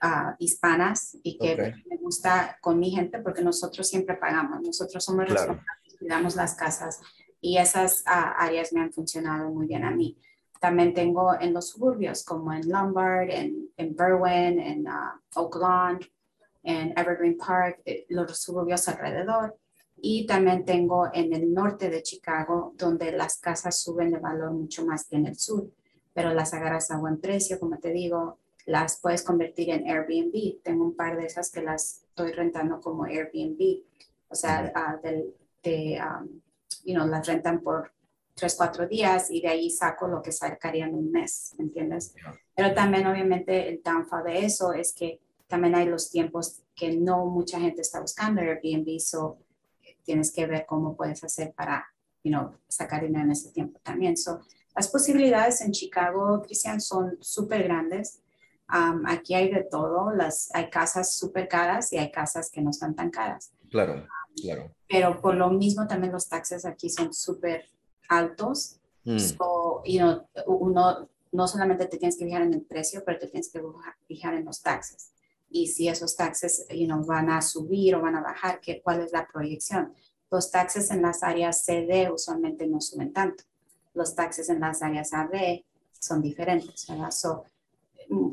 ah, 0.00 0.34
hispanas 0.40 1.16
y 1.22 1.38
que 1.38 1.74
me 1.88 1.96
gusta 1.98 2.58
con 2.60 2.80
mi 2.80 2.90
gente 2.90 3.20
porque 3.20 3.42
nosotros 3.42 3.88
siempre 3.88 4.16
pagamos, 4.16 4.62
nosotros 4.62 5.04
somos 5.04 5.28
responsables, 5.28 5.96
cuidamos 5.96 6.34
las 6.34 6.56
casas 6.56 7.00
y 7.40 7.58
esas 7.58 8.02
áreas 8.04 8.72
me 8.72 8.80
han 8.80 8.92
funcionado 8.92 9.48
muy 9.50 9.68
bien 9.68 9.84
a 9.84 9.92
mí. 9.92 10.18
También 10.60 10.92
tengo 10.92 11.34
en 11.40 11.54
los 11.54 11.70
suburbios 11.70 12.22
como 12.22 12.52
en 12.52 12.68
Lombard, 12.68 13.30
en, 13.30 13.70
en 13.78 13.96
Berwyn, 13.96 14.60
en 14.60 14.84
Oak 15.34 15.56
Lawn, 15.56 16.00
en 16.62 16.92
Evergreen 16.98 17.38
Park, 17.38 17.80
eh, 17.86 18.04
los 18.10 18.38
suburbios 18.38 18.86
alrededor. 18.86 19.56
Y 19.96 20.26
también 20.26 20.64
tengo 20.64 21.08
en 21.12 21.32
el 21.32 21.52
norte 21.52 21.88
de 21.88 22.02
Chicago, 22.02 22.74
donde 22.76 23.10
las 23.12 23.38
casas 23.38 23.80
suben 23.80 24.10
de 24.10 24.18
valor 24.18 24.52
mucho 24.52 24.84
más 24.84 25.06
que 25.06 25.16
en 25.16 25.26
el 25.26 25.36
sur, 25.36 25.70
pero 26.12 26.32
las 26.34 26.52
agarras 26.54 26.90
a 26.90 26.98
buen 26.98 27.18
precio, 27.18 27.58
como 27.58 27.78
te 27.78 27.90
digo, 27.90 28.38
las 28.66 29.00
puedes 29.00 29.22
convertir 29.22 29.70
en 29.70 29.88
Airbnb. 29.88 30.62
Tengo 30.62 30.84
un 30.84 30.94
par 30.94 31.16
de 31.16 31.26
esas 31.26 31.50
que 31.50 31.62
las 31.62 32.04
estoy 32.04 32.32
rentando 32.32 32.80
como 32.80 33.04
Airbnb, 33.04 33.82
o 34.28 34.34
sea, 34.34 34.72
de, 35.02 36.00
um, 36.00 36.40
you 36.84 36.94
know, 36.94 37.06
las 37.06 37.26
rentan 37.26 37.60
por 37.60 37.92
tres, 38.34 38.54
cuatro 38.56 38.86
días 38.86 39.30
y 39.30 39.40
de 39.40 39.48
ahí 39.48 39.70
saco 39.70 40.08
lo 40.08 40.22
que 40.22 40.32
sacaría 40.32 40.86
en 40.86 40.94
un 40.94 41.10
mes, 41.10 41.54
¿me 41.58 41.64
entiendes? 41.64 42.14
Pero 42.54 42.74
también 42.74 43.06
obviamente 43.06 43.68
el 43.68 43.82
downfall 43.82 44.24
de 44.24 44.44
eso 44.44 44.72
es 44.72 44.92
que 44.92 45.20
también 45.46 45.74
hay 45.74 45.86
los 45.86 46.10
tiempos 46.10 46.62
que 46.74 46.96
no 46.96 47.26
mucha 47.26 47.60
gente 47.60 47.82
está 47.82 48.00
buscando 48.00 48.40
Airbnb, 48.40 48.98
so 49.00 49.38
tienes 50.04 50.32
que 50.32 50.46
ver 50.46 50.64
cómo 50.66 50.96
puedes 50.96 51.22
hacer 51.24 51.52
para, 51.52 51.86
you 52.22 52.30
know, 52.30 52.56
sacar 52.68 53.02
dinero 53.02 53.24
en 53.24 53.32
ese 53.32 53.50
tiempo 53.50 53.78
también. 53.82 54.16
So, 54.16 54.40
las 54.74 54.88
posibilidades 54.88 55.60
en 55.60 55.72
Chicago, 55.72 56.40
Cristian, 56.42 56.80
son 56.80 57.18
súper 57.20 57.64
grandes. 57.64 58.20
Um, 58.72 59.04
aquí 59.06 59.34
hay 59.34 59.50
de 59.50 59.64
todo, 59.64 60.12
las, 60.12 60.48
hay 60.54 60.70
casas 60.70 61.14
súper 61.16 61.48
caras 61.48 61.92
y 61.92 61.98
hay 61.98 62.10
casas 62.10 62.50
que 62.50 62.60
no 62.60 62.70
están 62.70 62.94
tan 62.94 63.10
caras. 63.10 63.52
Claro, 63.68 64.06
claro. 64.40 64.70
Pero 64.88 65.20
por 65.20 65.34
lo 65.34 65.50
mismo 65.50 65.86
también 65.86 66.12
los 66.12 66.28
taxes 66.28 66.64
aquí 66.64 66.88
son 66.88 67.12
súper 67.12 67.68
altos. 68.10 68.76
Mm. 69.04 69.18
So, 69.18 69.82
you 69.86 70.00
know, 70.00 70.26
uno 70.46 71.08
no 71.32 71.46
solamente 71.46 71.86
te 71.86 71.96
tienes 71.96 72.18
que 72.18 72.26
fijar 72.26 72.42
en 72.42 72.52
el 72.52 72.62
precio, 72.62 73.02
pero 73.06 73.18
te 73.18 73.28
tienes 73.28 73.50
que 73.50 73.62
fijar 74.06 74.34
en 74.34 74.44
los 74.44 74.60
taxes 74.60 75.12
y 75.50 75.66
si 75.66 75.88
esos 75.88 76.16
taxes 76.16 76.66
you 76.70 76.86
know, 76.86 77.04
van 77.04 77.28
a 77.28 77.42
subir 77.42 77.94
o 77.96 78.00
van 78.00 78.14
a 78.14 78.22
bajar, 78.22 78.60
¿qué, 78.60 78.80
¿cuál 78.80 79.00
es 79.00 79.12
la 79.12 79.26
proyección? 79.26 79.92
Los 80.30 80.50
taxes 80.50 80.90
en 80.92 81.02
las 81.02 81.22
áreas 81.22 81.64
CD 81.64 82.10
usualmente 82.10 82.66
no 82.66 82.80
suben 82.80 83.12
tanto. 83.12 83.42
Los 83.94 84.14
taxes 84.14 84.48
en 84.48 84.60
las 84.60 84.80
áreas 84.80 85.12
AB 85.12 85.64
son 85.98 86.22
diferentes, 86.22 86.86
¿verdad? 86.88 87.10
So, 87.10 87.44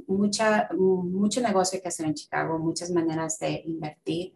mucha, 0.07 0.69
mucho 0.73 1.41
negocio 1.41 1.81
que 1.81 1.87
hacer 1.87 2.05
en 2.05 2.13
Chicago, 2.13 2.59
muchas 2.59 2.91
maneras 2.91 3.39
de 3.39 3.63
invertir. 3.65 4.35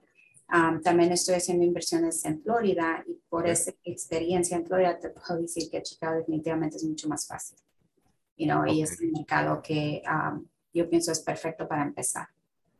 Um, 0.51 0.81
también 0.81 1.11
estoy 1.11 1.35
haciendo 1.35 1.63
inversiones 1.63 2.25
en 2.25 2.41
Florida 2.41 3.05
por 3.31 3.47
esa 3.47 3.71
experiencia 3.85 4.57
en 4.57 4.65
Florida 4.65 4.99
te 4.99 5.09
puedo 5.09 5.41
decir 5.41 5.69
que 5.71 5.81
Chicago 5.81 6.17
definitivamente 6.17 6.75
es 6.75 6.83
mucho 6.83 7.07
más 7.07 7.25
fácil. 7.25 7.57
You 8.35 8.45
know, 8.45 8.65
Y 8.67 8.81
es 8.81 8.99
un 8.99 9.13
mercado 9.13 9.61
que 9.61 10.03
um, 10.05 10.45
yo 10.73 10.89
pienso 10.89 11.13
es 11.13 11.21
perfecto 11.21 11.65
para 11.65 11.81
empezar. 11.81 12.27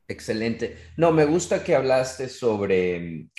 Excelente. 0.10 0.76
No, 0.98 1.14
me 1.14 1.24
gusta 1.24 1.64
que 1.64 1.74
hablaste 1.74 2.28
sobre 2.28 3.00
mm, 3.00 3.30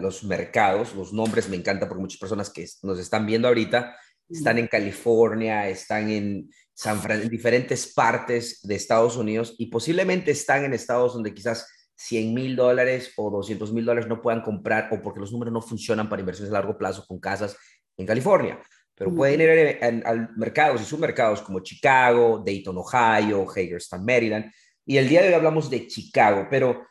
los 0.00 0.24
mercados, 0.24 0.92
los 0.96 1.12
nombres, 1.12 1.48
me 1.48 1.54
encanta 1.54 1.86
porque 1.86 2.00
muchas 2.00 2.18
personas 2.18 2.50
que 2.50 2.66
nos 2.82 2.98
están 2.98 3.26
viendo 3.26 3.46
ahorita 3.46 3.96
están 4.28 4.58
en 4.58 4.66
California, 4.66 5.68
están 5.68 6.10
en 6.10 6.50
San 6.74 7.00
en 7.12 7.28
diferentes 7.28 7.92
partes 7.94 8.60
de 8.62 8.74
Estados 8.74 9.16
Unidos 9.16 9.54
y 9.56 9.66
posiblemente 9.66 10.32
están 10.32 10.64
en 10.64 10.74
estados 10.74 11.14
donde 11.14 11.32
quizás 11.32 11.68
100 11.96 12.34
mil 12.34 12.56
dólares 12.56 13.12
o 13.16 13.30
200 13.30 13.72
mil 13.72 13.84
dólares 13.84 14.08
no 14.08 14.20
puedan 14.20 14.42
comprar 14.42 14.88
o 14.92 15.00
porque 15.02 15.20
los 15.20 15.32
números 15.32 15.52
no 15.52 15.62
funcionan 15.62 16.08
para 16.08 16.20
inversiones 16.20 16.52
a 16.52 16.54
largo 16.54 16.76
plazo 16.76 17.04
con 17.06 17.18
casas 17.18 17.56
en 17.96 18.06
California. 18.06 18.60
Pero 18.94 19.14
pueden 19.14 19.40
ir 19.42 19.78
a, 19.82 20.10
a 20.10 20.28
mercados 20.36 20.80
y 20.80 20.84
submercados 20.84 21.42
como 21.42 21.60
Chicago, 21.60 22.42
Dayton, 22.44 22.78
Ohio, 22.78 23.46
Hagerstown, 23.50 24.04
Maryland, 24.04 24.50
y 24.86 24.98
el 24.98 25.08
día 25.08 25.20
de 25.20 25.28
hoy 25.28 25.34
hablamos 25.34 25.68
de 25.68 25.86
Chicago, 25.88 26.46
pero 26.48 26.86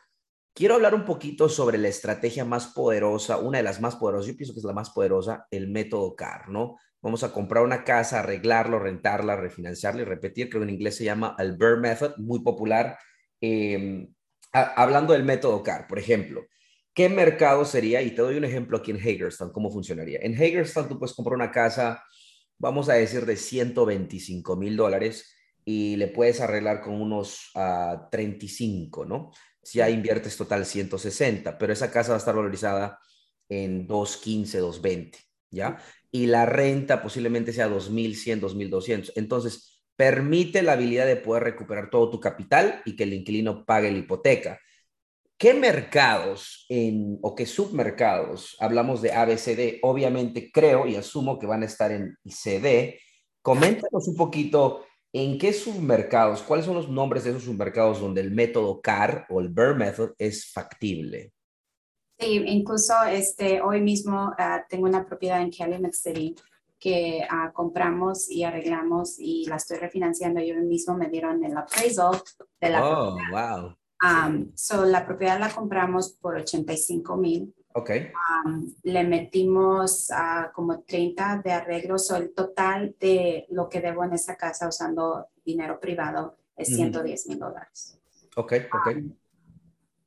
quiero 0.54 0.74
hablar 0.74 0.94
un 0.94 1.04
poquito 1.04 1.48
sobre 1.48 1.78
la 1.78 1.88
estrategia 1.88 2.44
más 2.44 2.68
poderosa, 2.68 3.38
una 3.38 3.58
de 3.58 3.64
las 3.64 3.80
más 3.80 3.96
poderosas, 3.96 4.26
yo 4.26 4.36
pienso 4.36 4.52
que 4.52 4.60
es 4.60 4.64
la 4.64 4.74
más 4.74 4.90
poderosa, 4.90 5.46
el 5.50 5.68
método 5.68 6.14
CAR, 6.14 6.48
¿no? 6.48 6.76
Vamos 7.02 7.24
a 7.24 7.32
comprar 7.32 7.64
una 7.64 7.84
casa, 7.84 8.20
arreglarlo, 8.20 8.78
rentarla, 8.78 9.36
refinanciarla 9.36 10.02
y 10.02 10.04
repetir, 10.04 10.48
creo 10.48 10.60
que 10.60 10.68
en 10.68 10.74
inglés 10.74 10.96
se 10.96 11.04
llama 11.04 11.36
el 11.38 11.56
Burr 11.56 11.78
Method, 11.78 12.16
muy 12.18 12.40
popular. 12.40 12.98
Em, 13.40 14.14
hablando 14.56 15.12
del 15.12 15.24
método 15.24 15.62
CAR, 15.62 15.86
por 15.86 15.98
ejemplo, 15.98 16.46
¿qué 16.94 17.08
mercado 17.08 17.64
sería? 17.64 18.02
Y 18.02 18.12
te 18.12 18.22
doy 18.22 18.36
un 18.36 18.44
ejemplo 18.44 18.78
aquí 18.78 18.90
en 18.90 18.96
Hagerstown, 18.96 19.52
¿cómo 19.52 19.70
funcionaría? 19.70 20.18
En 20.22 20.34
Hagerstown 20.34 20.88
tú 20.88 20.98
puedes 20.98 21.14
comprar 21.14 21.34
una 21.34 21.50
casa, 21.50 22.02
vamos 22.58 22.88
a 22.88 22.94
decir, 22.94 23.26
de 23.26 23.36
125 23.36 24.56
mil 24.56 24.76
dólares 24.76 25.32
y 25.64 25.96
le 25.96 26.08
puedes 26.08 26.40
arreglar 26.40 26.80
con 26.80 26.94
unos 26.94 27.50
35, 28.10 29.02
ah, 29.02 29.06
¿no? 29.06 29.30
Si 29.62 29.78
ya 29.78 29.90
inviertes 29.90 30.36
total 30.36 30.64
160, 30.64 31.58
pero 31.58 31.72
esa 31.72 31.90
casa 31.90 32.10
va 32.10 32.14
a 32.14 32.18
estar 32.18 32.36
valorizada 32.36 32.98
en 33.48 33.86
215, 33.86 34.58
220, 34.58 35.18
¿ya? 35.50 35.78
Y 36.10 36.26
la 36.26 36.46
renta 36.46 37.02
posiblemente 37.02 37.52
sea 37.52 37.68
2100, 37.68 38.40
2200. 38.40 39.12
Entonces, 39.16 39.75
permite 39.96 40.62
la 40.62 40.72
habilidad 40.72 41.06
de 41.06 41.16
poder 41.16 41.44
recuperar 41.44 41.90
todo 41.90 42.10
tu 42.10 42.20
capital 42.20 42.82
y 42.84 42.96
que 42.96 43.04
el 43.04 43.14
inquilino 43.14 43.64
pague 43.64 43.90
la 43.90 43.98
hipoteca. 43.98 44.60
¿Qué 45.38 45.54
mercados 45.54 46.64
en, 46.68 47.18
o 47.22 47.34
qué 47.34 47.44
submercados, 47.46 48.56
hablamos 48.58 49.02
de 49.02 49.12
ABCD, 49.12 49.80
obviamente 49.82 50.50
creo 50.52 50.86
y 50.86 50.96
asumo 50.96 51.38
que 51.38 51.46
van 51.46 51.62
a 51.62 51.66
estar 51.66 51.92
en 51.92 52.16
ICD, 52.24 52.98
coméntanos 53.42 54.08
un 54.08 54.16
poquito 54.16 54.86
¿En 55.18 55.38
qué 55.38 55.54
submercados, 55.54 56.42
cuáles 56.42 56.66
son 56.66 56.74
los 56.74 56.90
nombres 56.90 57.24
de 57.24 57.30
esos 57.30 57.44
submercados 57.44 58.02
donde 58.02 58.20
el 58.20 58.32
método 58.32 58.82
CAR 58.82 59.24
o 59.30 59.40
el 59.40 59.48
BER 59.48 59.74
Method 59.74 60.10
es 60.18 60.52
factible? 60.52 61.32
Sí, 62.18 62.42
incluso 62.44 62.92
este, 63.04 63.62
hoy 63.62 63.80
mismo 63.80 64.34
ah, 64.36 64.66
tengo 64.68 64.84
una 64.84 65.06
propiedad 65.06 65.40
en 65.40 65.50
Calumet 65.50 65.94
City 65.94 66.34
que 66.86 67.26
ah, 67.28 67.50
compramos 67.52 68.30
y 68.30 68.44
arreglamos 68.44 69.16
y 69.18 69.44
la 69.46 69.56
estoy 69.56 69.78
refinanciando. 69.78 70.40
Yo 70.40 70.54
mismo 70.54 70.96
me 70.96 71.08
dieron 71.08 71.42
el 71.42 71.56
appraisal 71.56 72.22
de 72.60 72.70
la 72.70 72.88
oh, 72.88 73.18
wow. 73.32 73.76
Um, 74.00 74.52
so 74.54 74.84
la 74.84 75.04
propiedad 75.04 75.40
la 75.40 75.50
compramos 75.50 76.12
por 76.12 76.36
85 76.36 77.16
mil 77.16 77.52
Ok. 77.72 77.90
le 78.84 79.04
metimos 79.04 80.12
a 80.12 80.52
como 80.54 80.80
30 80.80 81.42
de 81.44 81.50
arreglos, 81.52 82.08
o 82.12 82.16
el 82.16 82.32
total 82.32 82.94
de 83.00 83.46
lo 83.50 83.68
que 83.68 83.80
debo 83.80 84.04
en 84.04 84.12
esa 84.12 84.36
casa 84.36 84.68
usando 84.68 85.26
dinero 85.44 85.80
privado 85.80 86.38
es 86.56 86.68
110 86.68 87.26
mil 87.26 87.38
dólares. 87.40 87.98
Ok, 88.36 88.52
ok. 88.72 88.96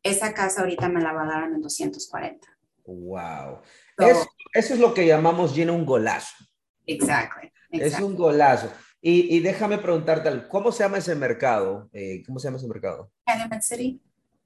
esa 0.01 0.33
casa 0.33 0.61
ahorita 0.61 0.87
me 0.87 1.01
la 1.01 1.11
va 1.11 1.23
a 1.23 1.27
dar 1.27 1.43
en 1.43 1.61
240. 1.61 2.47
Wow. 2.85 3.59
eso, 3.97 4.73
es 4.73 4.79
lo 4.79 4.93
que 4.93 5.05
llamamos 5.05 5.53
llena 5.53 5.73
un 5.73 5.85
golazo. 5.85 6.48
Exacto. 6.93 7.35
Es 7.71 7.99
un 7.99 8.15
golazo. 8.15 8.71
Y, 9.01 9.39
déjame 9.39 9.77
preguntarte, 9.77 10.47
¿cómo 10.49 10.71
se 10.71 10.83
llama 10.83 10.97
ese 10.97 11.15
mercado? 11.15 11.89
Eh, 11.93 12.21
¿Cómo 12.25 12.37
se 12.39 12.47
llama 12.47 12.57
ese 12.57 12.67
mercado? 12.67 13.11
Calumet 13.25 13.61
City. 13.61 14.01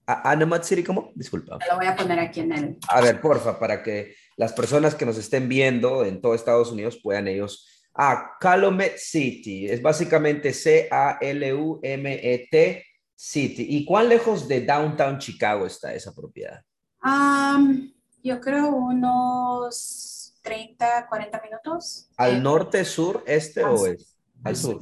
Anamat 0.05 0.63
City, 0.63 0.83
¿cómo? 0.83 1.12
Disculpa. 1.15 1.57
lo 1.69 1.77
voy 1.77 1.88
a 1.88 1.95
poner 1.95 2.19
aquí 2.19 2.41
en 2.41 2.51
el. 2.51 2.77
A 2.89 3.00
ver, 3.01 3.21
porfa, 3.21 3.57
para 3.57 3.81
que 3.81 4.15
las 4.35 4.51
personas 4.53 4.95
que 4.95 5.05
nos 5.05 5.17
estén 5.17 5.47
viendo 5.47 6.03
en 6.05 6.21
todo 6.21 6.35
Estados 6.35 6.71
Unidos 6.71 7.00
puedan 7.01 7.27
ellos. 7.27 7.67
Ah, 7.95 8.31
Calumet 8.39 8.97
City. 8.97 9.67
Es 9.67 9.81
básicamente 9.81 10.53
C-A-L-U-M-E-T 10.53 11.25
City. 13.15 13.65
¿Y 13.69 13.85
cuán 13.85 14.09
lejos 14.09 14.47
de 14.47 14.62
downtown 14.62 15.19
Chicago 15.19 15.65
está 15.65 15.93
esa 15.93 16.13
propiedad? 16.13 16.62
yo 18.23 18.39
creo 18.39 18.69
unos 18.69 20.12
30, 20.43 21.07
40 21.07 21.41
minutos. 21.41 22.09
¿Al 22.17 22.43
norte, 22.43 22.85
sur, 22.85 23.23
este 23.25 23.63
o 23.63 23.73
oeste? 23.73 24.05
Al 24.43 24.55
sur. 24.55 24.81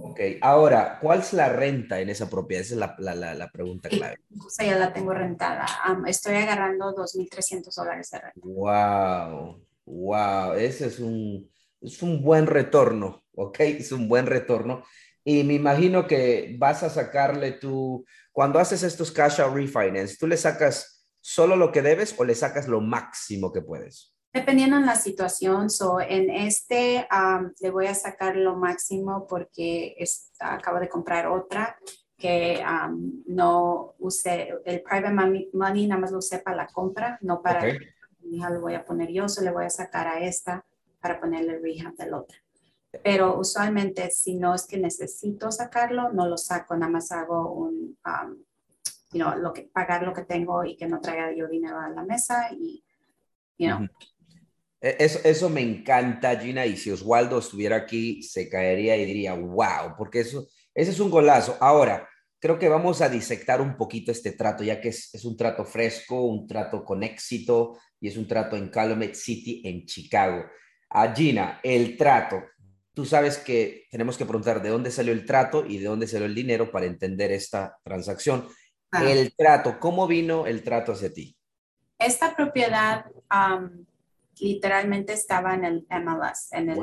Ok, 0.00 0.20
ahora, 0.40 0.98
¿cuál 1.00 1.20
es 1.20 1.32
la 1.32 1.48
renta 1.48 2.00
en 2.00 2.10
esa 2.10 2.28
propiedad? 2.28 2.62
Esa 2.62 2.74
es 2.74 2.80
la, 2.80 3.14
la, 3.14 3.34
la, 3.34 3.48
pregunta 3.50 3.88
clave. 3.88 4.18
O 4.44 4.50
sea, 4.50 4.66
ya 4.66 4.76
la 4.76 4.92
tengo 4.92 5.14
rentada. 5.14 5.64
estoy 6.08 6.34
agarrando 6.34 6.92
2.300 6.92 7.72
dólares 7.74 8.10
de 8.10 8.18
renta. 8.18 8.40
Wow, 8.42 9.64
wow, 9.86 10.52
ese 10.54 10.88
es 10.88 10.98
un, 10.98 11.48
es 11.80 12.02
un 12.02 12.20
buen 12.22 12.46
retorno, 12.46 13.22
¿ok? 13.34 13.60
Es 13.60 13.92
un 13.92 14.08
buen 14.08 14.26
retorno. 14.26 14.82
Y 15.22 15.44
me 15.44 15.54
imagino 15.54 16.06
que 16.06 16.56
vas 16.58 16.82
a 16.82 16.90
sacarle 16.90 17.52
tú, 17.52 18.04
cuando 18.32 18.58
haces 18.58 18.82
estos 18.82 19.12
cash 19.12 19.40
out 19.40 19.54
refinance, 19.54 20.16
¿tú 20.18 20.26
le 20.26 20.36
sacas 20.36 21.06
solo 21.20 21.54
lo 21.54 21.70
que 21.70 21.80
debes 21.80 22.14
o 22.18 22.24
le 22.24 22.34
sacas 22.34 22.66
lo 22.66 22.80
máximo 22.80 23.52
que 23.52 23.62
puedes? 23.62 24.13
Dependiendo 24.34 24.76
en 24.76 24.84
la 24.84 24.96
situación, 24.96 25.70
so 25.70 26.00
en 26.00 26.28
este 26.28 27.06
le 27.60 27.70
voy 27.70 27.86
a 27.86 27.94
sacar 27.94 28.34
lo 28.34 28.56
máximo 28.56 29.28
porque 29.28 29.96
acabo 30.40 30.80
de 30.80 30.88
comprar 30.88 31.28
otra 31.28 31.78
que 32.18 32.60
no 33.26 33.94
use 34.00 34.52
el 34.64 34.82
private 34.82 35.12
money, 35.52 35.86
nada 35.86 36.00
más 36.00 36.10
lo 36.10 36.18
usé 36.18 36.40
para 36.40 36.56
la 36.56 36.66
compra, 36.66 37.16
no 37.22 37.42
para 37.42 37.60
okay. 37.60 37.78
hija 38.28 38.50
lo 38.50 38.60
voy 38.60 38.74
a 38.74 38.84
poner 38.84 39.12
yo, 39.12 39.28
solo 39.28 39.50
le 39.50 39.52
voy 39.52 39.64
a 39.66 39.70
sacar 39.70 40.08
a 40.08 40.18
esta 40.18 40.66
para 41.00 41.20
ponerle 41.20 41.54
el 41.54 41.62
rehab 41.62 41.94
del 41.94 42.14
otro. 42.14 42.36
Pero 43.04 43.38
usualmente 43.38 44.10
si 44.10 44.34
no 44.34 44.52
es 44.52 44.66
que 44.66 44.78
necesito 44.78 45.52
sacarlo, 45.52 46.12
no 46.12 46.26
lo 46.26 46.38
saco, 46.38 46.76
nada 46.76 46.90
más 46.90 47.12
hago 47.12 47.52
un, 47.52 47.96
you 49.12 49.22
know, 49.22 49.38
lo 49.38 49.52
que, 49.52 49.62
pagar 49.62 50.02
lo 50.02 50.12
que 50.12 50.22
tengo 50.22 50.64
y 50.64 50.76
que 50.76 50.88
no 50.88 51.00
traiga 51.00 51.32
yo 51.32 51.46
dinero 51.46 51.78
a 51.78 51.88
la 51.88 52.02
mesa 52.02 52.48
y, 52.50 52.82
you 53.58 53.68
know. 53.68 53.86
Eso, 54.84 55.18
eso 55.24 55.48
me 55.48 55.62
encanta, 55.62 56.38
Gina, 56.38 56.66
y 56.66 56.76
si 56.76 56.90
Oswaldo 56.90 57.38
estuviera 57.38 57.76
aquí, 57.76 58.22
se 58.22 58.48
caería 58.50 58.96
y 58.96 59.06
diría, 59.06 59.32
wow, 59.34 59.96
porque 59.96 60.20
eso, 60.20 60.46
ese 60.74 60.90
es 60.90 61.00
un 61.00 61.10
golazo. 61.10 61.56
Ahora, 61.60 62.08
creo 62.38 62.58
que 62.58 62.68
vamos 62.68 63.00
a 63.00 63.08
disectar 63.08 63.62
un 63.62 63.76
poquito 63.78 64.12
este 64.12 64.32
trato, 64.32 64.62
ya 64.62 64.80
que 64.80 64.90
es, 64.90 65.14
es 65.14 65.24
un 65.24 65.36
trato 65.36 65.64
fresco, 65.64 66.22
un 66.22 66.46
trato 66.46 66.84
con 66.84 67.02
éxito, 67.02 67.78
y 67.98 68.08
es 68.08 68.18
un 68.18 68.28
trato 68.28 68.56
en 68.56 68.68
Calumet 68.68 69.14
City, 69.14 69.62
en 69.64 69.86
Chicago. 69.86 70.44
A 70.90 71.14
Gina, 71.14 71.60
el 71.62 71.96
trato. 71.96 72.42
Tú 72.92 73.06
sabes 73.06 73.38
que 73.38 73.86
tenemos 73.90 74.18
que 74.18 74.26
preguntar 74.26 74.62
de 74.62 74.68
dónde 74.68 74.90
salió 74.90 75.14
el 75.14 75.24
trato 75.24 75.64
y 75.66 75.78
de 75.78 75.86
dónde 75.86 76.06
salió 76.06 76.26
el 76.26 76.34
dinero 76.34 76.70
para 76.70 76.84
entender 76.84 77.32
esta 77.32 77.78
transacción. 77.82 78.46
El 78.92 79.34
trato, 79.34 79.80
¿cómo 79.80 80.06
vino 80.06 80.46
el 80.46 80.62
trato 80.62 80.92
hacia 80.92 81.12
ti? 81.12 81.34
Esta 81.98 82.36
propiedad 82.36 83.06
literalmente 84.38 85.12
estaba 85.12 85.54
en 85.54 85.64
el 85.64 85.86
MLS, 85.90 86.52
en 86.52 86.70
el, 86.70 86.80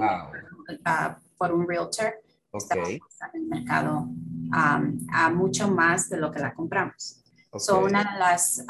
ah, 0.86 1.20
por 1.38 1.54
un 1.54 1.68
realtor. 1.68 2.16
Okay. 2.54 3.00
en 3.34 3.42
el 3.44 3.48
mercado 3.48 4.10
a 4.52 5.30
mucho 5.34 5.70
más 5.70 6.10
de 6.10 6.18
lo 6.18 6.34
que 6.34 6.40
la 6.40 6.54
compramos. 6.54 7.24
son 7.58 7.86
una 7.86 8.04
de 8.04 8.20
las 8.20 8.66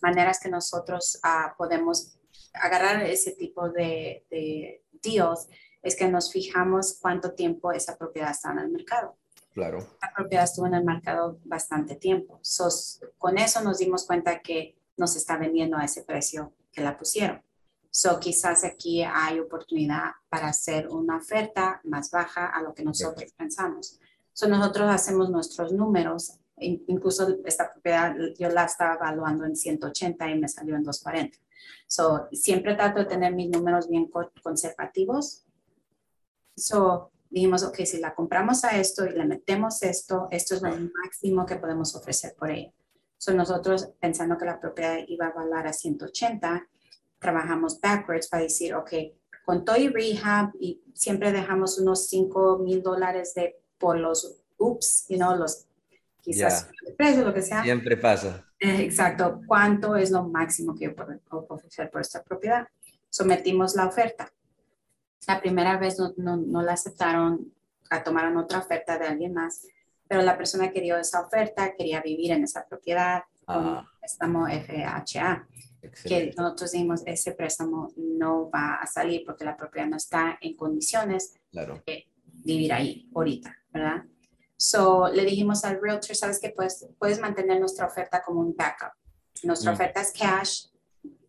maneras 0.00 0.40
que 0.40 0.48
nosotros 0.48 1.20
uh, 1.22 1.54
podemos 1.58 2.16
agarrar 2.54 3.02
ese 3.02 3.32
tipo 3.32 3.68
de, 3.68 4.24
de 4.30 4.84
deals 5.02 5.48
es 5.82 5.96
que 5.96 6.08
nos 6.08 6.32
fijamos 6.32 6.98
cuánto 7.00 7.32
tiempo 7.32 7.72
esa 7.72 7.98
propiedad 7.98 8.30
está 8.30 8.52
en 8.52 8.58
el 8.60 8.70
mercado. 8.70 9.16
Claro. 9.52 9.86
La 10.00 10.12
propiedad 10.14 10.44
estuvo 10.44 10.66
en 10.66 10.74
el 10.74 10.84
mercado 10.84 11.38
bastante 11.44 11.96
tiempo. 11.96 12.40
con 13.18 13.38
eso 13.38 13.62
nos 13.62 13.78
dimos 13.78 14.06
cuenta 14.06 14.40
que 14.40 14.76
nos 14.96 15.16
está 15.16 15.36
vendiendo 15.36 15.76
a 15.76 15.84
ese 15.84 16.04
precio 16.04 16.54
que 16.72 16.80
la 16.80 16.96
pusieron. 16.96 17.42
So, 17.94 18.18
quizás 18.18 18.64
aquí 18.64 19.02
hay 19.02 19.38
oportunidad 19.38 20.12
para 20.30 20.48
hacer 20.48 20.88
una 20.88 21.18
oferta 21.18 21.78
más 21.84 22.10
baja 22.10 22.46
a 22.46 22.62
lo 22.62 22.72
que 22.72 22.82
nosotros 22.82 23.30
pensamos. 23.34 24.00
So, 24.32 24.48
nosotros 24.48 24.90
hacemos 24.90 25.28
nuestros 25.28 25.74
números. 25.74 26.38
Incluso 26.56 27.36
esta 27.44 27.70
propiedad 27.70 28.14
yo 28.38 28.48
la 28.48 28.64
estaba 28.64 28.94
evaluando 28.94 29.44
en 29.44 29.54
180 29.54 30.30
y 30.30 30.38
me 30.38 30.48
salió 30.48 30.74
en 30.74 30.84
240. 30.84 31.38
So, 31.86 32.28
siempre 32.32 32.76
trato 32.76 33.00
de 33.00 33.04
tener 33.04 33.34
mis 33.34 33.50
números 33.50 33.86
bien 33.90 34.10
conservativos. 34.42 35.44
So, 36.56 37.10
dijimos, 37.28 37.62
ok, 37.62 37.76
si 37.84 37.98
la 37.98 38.14
compramos 38.14 38.64
a 38.64 38.78
esto 38.78 39.04
y 39.04 39.10
le 39.10 39.26
metemos 39.26 39.82
esto, 39.82 40.28
esto 40.30 40.54
es 40.54 40.62
lo 40.62 40.70
máximo 40.70 41.44
que 41.44 41.56
podemos 41.56 41.94
ofrecer 41.94 42.34
por 42.38 42.50
ella. 42.50 42.72
So, 43.18 43.34
nosotros 43.34 43.90
pensando 44.00 44.38
que 44.38 44.46
la 44.46 44.58
propiedad 44.58 44.96
iba 45.06 45.26
a 45.26 45.32
valer 45.34 45.66
a 45.66 45.74
180, 45.74 46.68
trabajamos 47.22 47.80
backwards 47.80 48.28
para 48.28 48.42
decir, 48.42 48.74
ok, 48.74 48.92
con 49.44 49.64
todo 49.64 49.76
y 49.76 49.88
rehab 49.88 50.52
y 50.60 50.82
siempre 50.92 51.32
dejamos 51.32 51.78
unos 51.78 52.08
5 52.08 52.58
mil 52.58 52.82
dólares 52.82 53.34
de 53.34 53.56
por 53.78 53.98
los 53.98 54.42
ups, 54.58 55.06
you 55.08 55.16
know, 55.16 55.34
los 55.36 55.66
quizás 56.20 56.68
el 56.86 56.94
precio, 56.94 57.24
lo 57.24 57.34
que 57.34 57.42
sea. 57.42 57.62
Siempre 57.62 57.96
pasa. 57.96 58.44
Eh, 58.58 58.82
exacto. 58.82 59.40
¿Cuánto 59.46 59.96
es 59.96 60.10
lo 60.10 60.28
máximo 60.28 60.74
que 60.74 60.84
yo 60.84 60.94
puedo 60.94 61.46
ofrecer 61.48 61.90
por 61.90 62.00
esta 62.00 62.22
propiedad? 62.22 62.68
Sometimos 63.10 63.74
la 63.74 63.86
oferta. 63.86 64.32
La 65.26 65.40
primera 65.40 65.78
vez 65.78 65.98
no, 65.98 66.12
no, 66.16 66.36
no 66.36 66.62
la 66.62 66.72
aceptaron, 66.72 67.52
tomaron 68.04 68.36
otra 68.36 68.58
oferta 68.58 68.98
de 68.98 69.06
alguien 69.06 69.34
más, 69.34 69.66
pero 70.08 70.22
la 70.22 70.36
persona 70.36 70.70
que 70.70 70.80
dio 70.80 70.96
esa 70.96 71.20
oferta 71.20 71.74
quería 71.76 72.00
vivir 72.00 72.32
en 72.32 72.44
esa 72.44 72.66
propiedad 72.66 73.22
con 73.44 73.86
préstamo 73.98 74.46
FHA. 74.46 75.46
Que 76.04 76.32
nosotros 76.36 76.72
dijimos, 76.72 77.02
ese 77.06 77.32
préstamo 77.32 77.92
no 77.96 78.48
va 78.50 78.76
a 78.76 78.86
salir 78.86 79.24
porque 79.26 79.44
la 79.44 79.56
propiedad 79.56 79.88
no 79.88 79.96
está 79.96 80.38
en 80.40 80.54
condiciones 80.54 81.34
de 81.50 82.06
vivir 82.44 82.72
ahí 82.72 83.10
ahorita, 83.14 83.56
¿verdad? 83.72 84.04
So, 84.56 85.08
le 85.08 85.24
dijimos 85.24 85.64
al 85.64 85.80
realtor, 85.82 86.14
sabes 86.14 86.38
que 86.38 86.50
puedes, 86.50 86.86
puedes 86.98 87.18
mantener 87.20 87.58
nuestra 87.58 87.86
oferta 87.86 88.22
como 88.22 88.40
un 88.40 88.54
backup. 88.54 88.92
Nuestra 89.42 89.72
mm. 89.72 89.74
oferta 89.74 90.00
es 90.00 90.12
cash, 90.12 90.66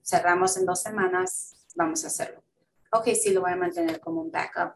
cerramos 0.04 0.56
en 0.58 0.66
dos 0.68 0.82
semanas, 0.82 1.56
vamos 1.76 2.04
a 2.04 2.08
hacerlo. 2.08 2.44
Ok, 2.92 3.08
sí, 3.16 3.34
lo 3.34 3.42
voy 3.42 3.54
a 3.54 3.56
mantener 3.56 4.00
como 4.00 4.22
un 4.22 4.30
backup. 4.30 4.76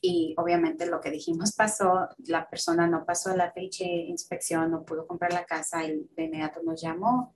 Y 0.00 0.34
obviamente 0.38 0.86
lo 0.86 1.00
que 1.00 1.10
dijimos 1.10 1.52
pasó, 1.52 2.08
la 2.26 2.48
persona 2.48 2.86
no 2.86 3.04
pasó 3.04 3.36
la 3.36 3.50
fecha 3.50 3.84
de 3.84 4.06
inspección, 4.08 4.70
no 4.70 4.84
pudo 4.84 5.06
comprar 5.06 5.32
la 5.34 5.44
casa 5.44 5.84
y 5.84 6.08
de 6.16 6.24
inmediato 6.24 6.62
nos 6.62 6.80
llamó 6.80 7.34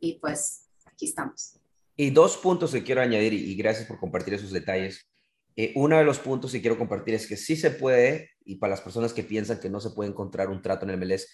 y 0.00 0.18
pues 0.18 0.68
aquí 0.84 1.06
estamos. 1.06 1.58
Y 1.96 2.10
dos 2.10 2.36
puntos 2.36 2.72
que 2.72 2.82
quiero 2.82 3.00
añadir 3.00 3.32
y 3.32 3.54
gracias 3.54 3.86
por 3.86 3.98
compartir 3.98 4.34
esos 4.34 4.52
detalles. 4.52 5.08
Eh, 5.56 5.72
uno 5.74 5.96
de 5.96 6.04
los 6.04 6.18
puntos 6.18 6.52
que 6.52 6.60
quiero 6.60 6.76
compartir 6.76 7.14
es 7.14 7.26
que 7.26 7.36
sí 7.36 7.56
se 7.56 7.70
puede, 7.70 8.30
y 8.44 8.56
para 8.56 8.72
las 8.72 8.82
personas 8.82 9.14
que 9.14 9.22
piensan 9.22 9.58
que 9.58 9.70
no 9.70 9.80
se 9.80 9.90
puede 9.90 10.10
encontrar 10.10 10.50
un 10.50 10.60
trato 10.60 10.84
en 10.84 10.90
el 10.90 10.98
MLS, 10.98 11.26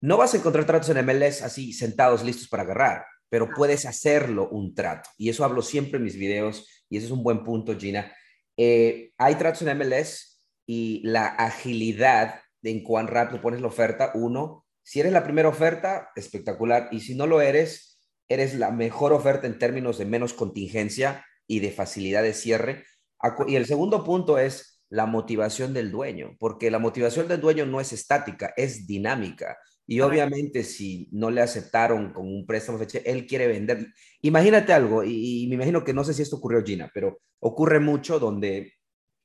no 0.00 0.16
vas 0.16 0.34
a 0.34 0.38
encontrar 0.38 0.66
tratos 0.66 0.88
en 0.90 0.96
el 0.96 1.06
MLS 1.06 1.42
así 1.42 1.72
sentados, 1.72 2.24
listos 2.24 2.48
para 2.48 2.64
agarrar, 2.64 3.04
pero 3.28 3.48
puedes 3.54 3.86
hacerlo 3.86 4.48
un 4.50 4.74
trato. 4.74 5.08
Y 5.16 5.28
eso 5.28 5.44
hablo 5.44 5.62
siempre 5.62 5.98
en 5.98 6.04
mis 6.04 6.16
videos, 6.16 6.84
y 6.90 6.96
ese 6.96 7.06
es 7.06 7.12
un 7.12 7.22
buen 7.22 7.44
punto, 7.44 7.78
Gina. 7.78 8.12
Eh, 8.56 9.12
hay 9.16 9.36
tratos 9.36 9.62
en 9.62 9.78
MLS 9.78 10.42
y 10.66 11.00
la 11.04 11.26
agilidad 11.26 12.40
en 12.64 12.82
cuán 12.82 13.06
rápido 13.06 13.40
pones 13.40 13.60
la 13.60 13.68
oferta, 13.68 14.10
uno, 14.14 14.66
si 14.82 14.98
eres 14.98 15.12
la 15.12 15.22
primera 15.22 15.48
oferta, 15.48 16.10
espectacular, 16.16 16.88
y 16.90 17.00
si 17.00 17.14
no 17.14 17.28
lo 17.28 17.40
eres, 17.40 17.91
eres 18.28 18.54
la 18.54 18.70
mejor 18.70 19.12
oferta 19.12 19.46
en 19.46 19.58
términos 19.58 19.98
de 19.98 20.06
menos 20.06 20.32
contingencia 20.32 21.24
y 21.46 21.60
de 21.60 21.70
facilidad 21.70 22.22
de 22.22 22.34
cierre 22.34 22.84
y 23.46 23.56
el 23.56 23.66
segundo 23.66 24.04
punto 24.04 24.38
es 24.38 24.80
la 24.88 25.06
motivación 25.06 25.72
del 25.72 25.90
dueño, 25.90 26.36
porque 26.38 26.70
la 26.70 26.78
motivación 26.78 27.28
del 27.28 27.40
dueño 27.40 27.64
no 27.66 27.80
es 27.80 27.92
estática, 27.92 28.52
es 28.56 28.86
dinámica. 28.86 29.56
Y 29.86 30.00
obviamente 30.00 30.64
si 30.64 31.08
no 31.12 31.30
le 31.30 31.40
aceptaron 31.40 32.12
con 32.12 32.26
un 32.26 32.46
préstamo 32.46 32.78
fecha, 32.78 32.98
él 33.04 33.26
quiere 33.26 33.46
vender. 33.46 33.86
Imagínate 34.20 34.72
algo, 34.72 35.02
y, 35.04 35.46
me 35.48 35.54
imagino 35.54 35.82
que 35.82 35.94
no 35.94 36.04
sé 36.04 36.14
si 36.14 36.22
esto 36.22 36.36
ocurrió, 36.36 36.62
Gina, 36.62 36.90
pero 36.92 37.20
ocurre 37.40 37.80
mucho 37.80 38.18
donde 38.18 38.74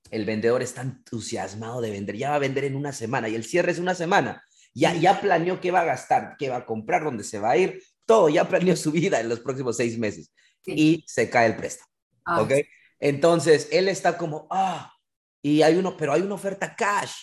el 0.10 0.26
vendedor 0.26 0.62
está 0.62 0.82
entusiasmado 0.82 1.82
de 1.82 1.92
vender, 1.92 2.16
ya 2.16 2.30
va 2.30 2.36
a 2.38 2.40
vender 2.40 2.64
en 2.64 2.76
una 2.76 2.94
semana 2.94 3.28
y 3.28 3.36
el 3.36 3.44
cierre 3.44 3.72
es 3.72 3.80
una 3.80 3.94
semana. 3.94 4.42
Ya, 4.74 4.94
ya 4.94 5.20
planeó 5.20 5.60
qué 5.60 5.72
va 5.72 5.82
a 5.82 5.86
gastar, 5.86 6.36
qué 6.38 6.50
va 6.50 6.58
a 6.58 6.66
comprar, 6.66 7.04
dónde 7.04 7.24
se 7.24 7.40
va 7.40 7.52
a 7.52 7.58
ir, 7.58 7.82
todo, 8.08 8.30
ya 8.30 8.50
planeó 8.50 8.76
su 8.76 8.92
vida 8.92 9.20
en 9.20 9.30
los 9.30 9.42
próximos 9.42 9.78
seis 9.78 10.00
meses 10.00 10.32
y 10.66 11.04
se 11.08 11.30
cae 11.30 11.48
el 11.48 11.56
préstamo. 11.56 11.92
Ah, 12.26 12.42
¿Ok? 12.42 12.54
Entonces, 13.00 13.70
él 13.72 13.88
está 13.88 14.18
como, 14.18 14.48
ah, 14.50 14.92
y 15.42 15.62
hay 15.62 15.76
uno, 15.76 15.96
pero 15.96 16.14
hay 16.14 16.22
una 16.22 16.36
oferta 16.36 16.76
cash. 16.76 17.14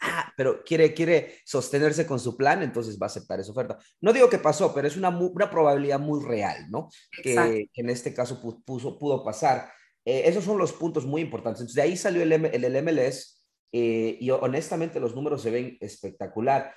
Ah, 0.00 0.30
pero 0.36 0.62
quiere, 0.64 0.92
quiere 0.92 1.38
sostenerse 1.46 2.06
con 2.06 2.20
su 2.20 2.36
plan, 2.36 2.62
entonces 2.62 2.98
va 3.00 3.06
a 3.06 3.08
aceptar 3.08 3.40
esa 3.40 3.52
oferta. 3.52 3.78
No 4.00 4.12
digo 4.12 4.28
que 4.28 4.38
pasó, 4.38 4.74
pero 4.74 4.86
es 4.86 4.96
una, 4.96 5.08
una 5.08 5.48
probabilidad 5.48 5.98
muy 5.98 6.22
real, 6.22 6.66
¿no? 6.68 6.90
Que, 7.22 7.70
en 7.72 7.88
este 7.88 8.12
caso 8.12 8.40
puso, 8.64 8.98
pudo 8.98 9.24
pasar. 9.24 9.72
Eh, 10.04 10.24
esos 10.26 10.44
son 10.44 10.58
los 10.58 10.72
puntos 10.72 11.06
muy 11.06 11.22
importantes. 11.22 11.60
Entonces, 11.60 11.76
de 11.76 11.82
ahí 11.82 11.96
salió 11.96 12.22
el, 12.22 12.32
el, 12.32 12.82
MLS 12.82 13.46
eh, 13.72 14.18
y 14.20 14.28
honestamente 14.30 15.00
los 15.00 15.14
números 15.14 15.40
se 15.40 15.50
ven 15.50 15.78
espectacular. 15.80 16.74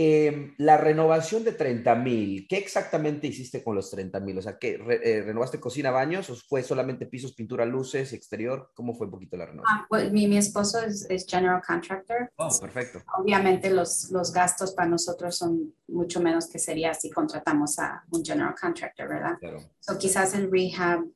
Em, 0.00 0.54
la 0.58 0.76
renovación 0.76 1.42
de 1.42 1.50
30 1.50 1.96
mil, 1.96 2.46
¿qué 2.48 2.56
exactamente 2.56 3.26
hiciste 3.26 3.64
con 3.64 3.74
los 3.74 3.90
30 3.90 4.20
mil? 4.20 4.38
O 4.38 4.42
sea, 4.42 4.56
¿qué, 4.56 4.74
eh, 5.02 5.22
¿renovaste 5.26 5.58
cocina, 5.58 5.90
baños 5.90 6.30
o 6.30 6.36
fue 6.36 6.62
solamente 6.62 7.04
pisos, 7.04 7.34
pintura, 7.34 7.66
luces, 7.66 8.12
exterior? 8.12 8.70
¿Cómo 8.74 8.94
fue 8.94 9.06
un 9.06 9.10
poquito 9.10 9.36
la 9.36 9.46
renovación? 9.46 9.80
Ah, 9.80 9.86
pues, 9.88 10.12
mi, 10.12 10.28
mi, 10.28 10.36
esposo 10.36 10.78
es, 10.78 11.04
es, 11.10 11.26
general 11.26 11.60
contractor. 11.66 12.30
Oh, 12.36 12.48
perfecto. 12.60 13.02
Obviamente 13.18 13.70
los, 13.70 14.12
los 14.12 14.32
gastos 14.32 14.70
para 14.70 14.88
nosotros 14.88 15.36
son 15.36 15.74
mucho 15.88 16.20
menos 16.20 16.46
que 16.46 16.60
sería 16.60 16.94
si 16.94 17.10
contratamos 17.10 17.80
a 17.80 18.04
un 18.12 18.24
general 18.24 18.54
contractor, 18.54 19.08
¿verdad? 19.08 19.36
Claro. 19.40 19.58
So, 19.80 19.98
quizás 19.98 20.32
el 20.34 20.48
rehab 20.48 21.06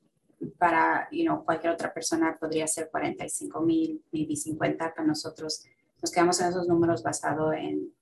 para 0.58 1.06
you 1.12 1.22
know, 1.22 1.44
cualquier 1.44 1.72
otra 1.72 1.94
persona 1.94 2.36
podría 2.36 2.66
ser 2.66 2.88
45 2.90 3.60
mil, 3.60 4.02
maybe 4.10 4.34
50, 4.34 4.92
para 4.92 5.06
nosotros 5.06 5.64
nos 6.02 6.10
quedamos 6.10 6.40
en 6.40 6.48
esos 6.48 6.66
números 6.66 7.04
basado 7.04 7.52
en 7.52 7.92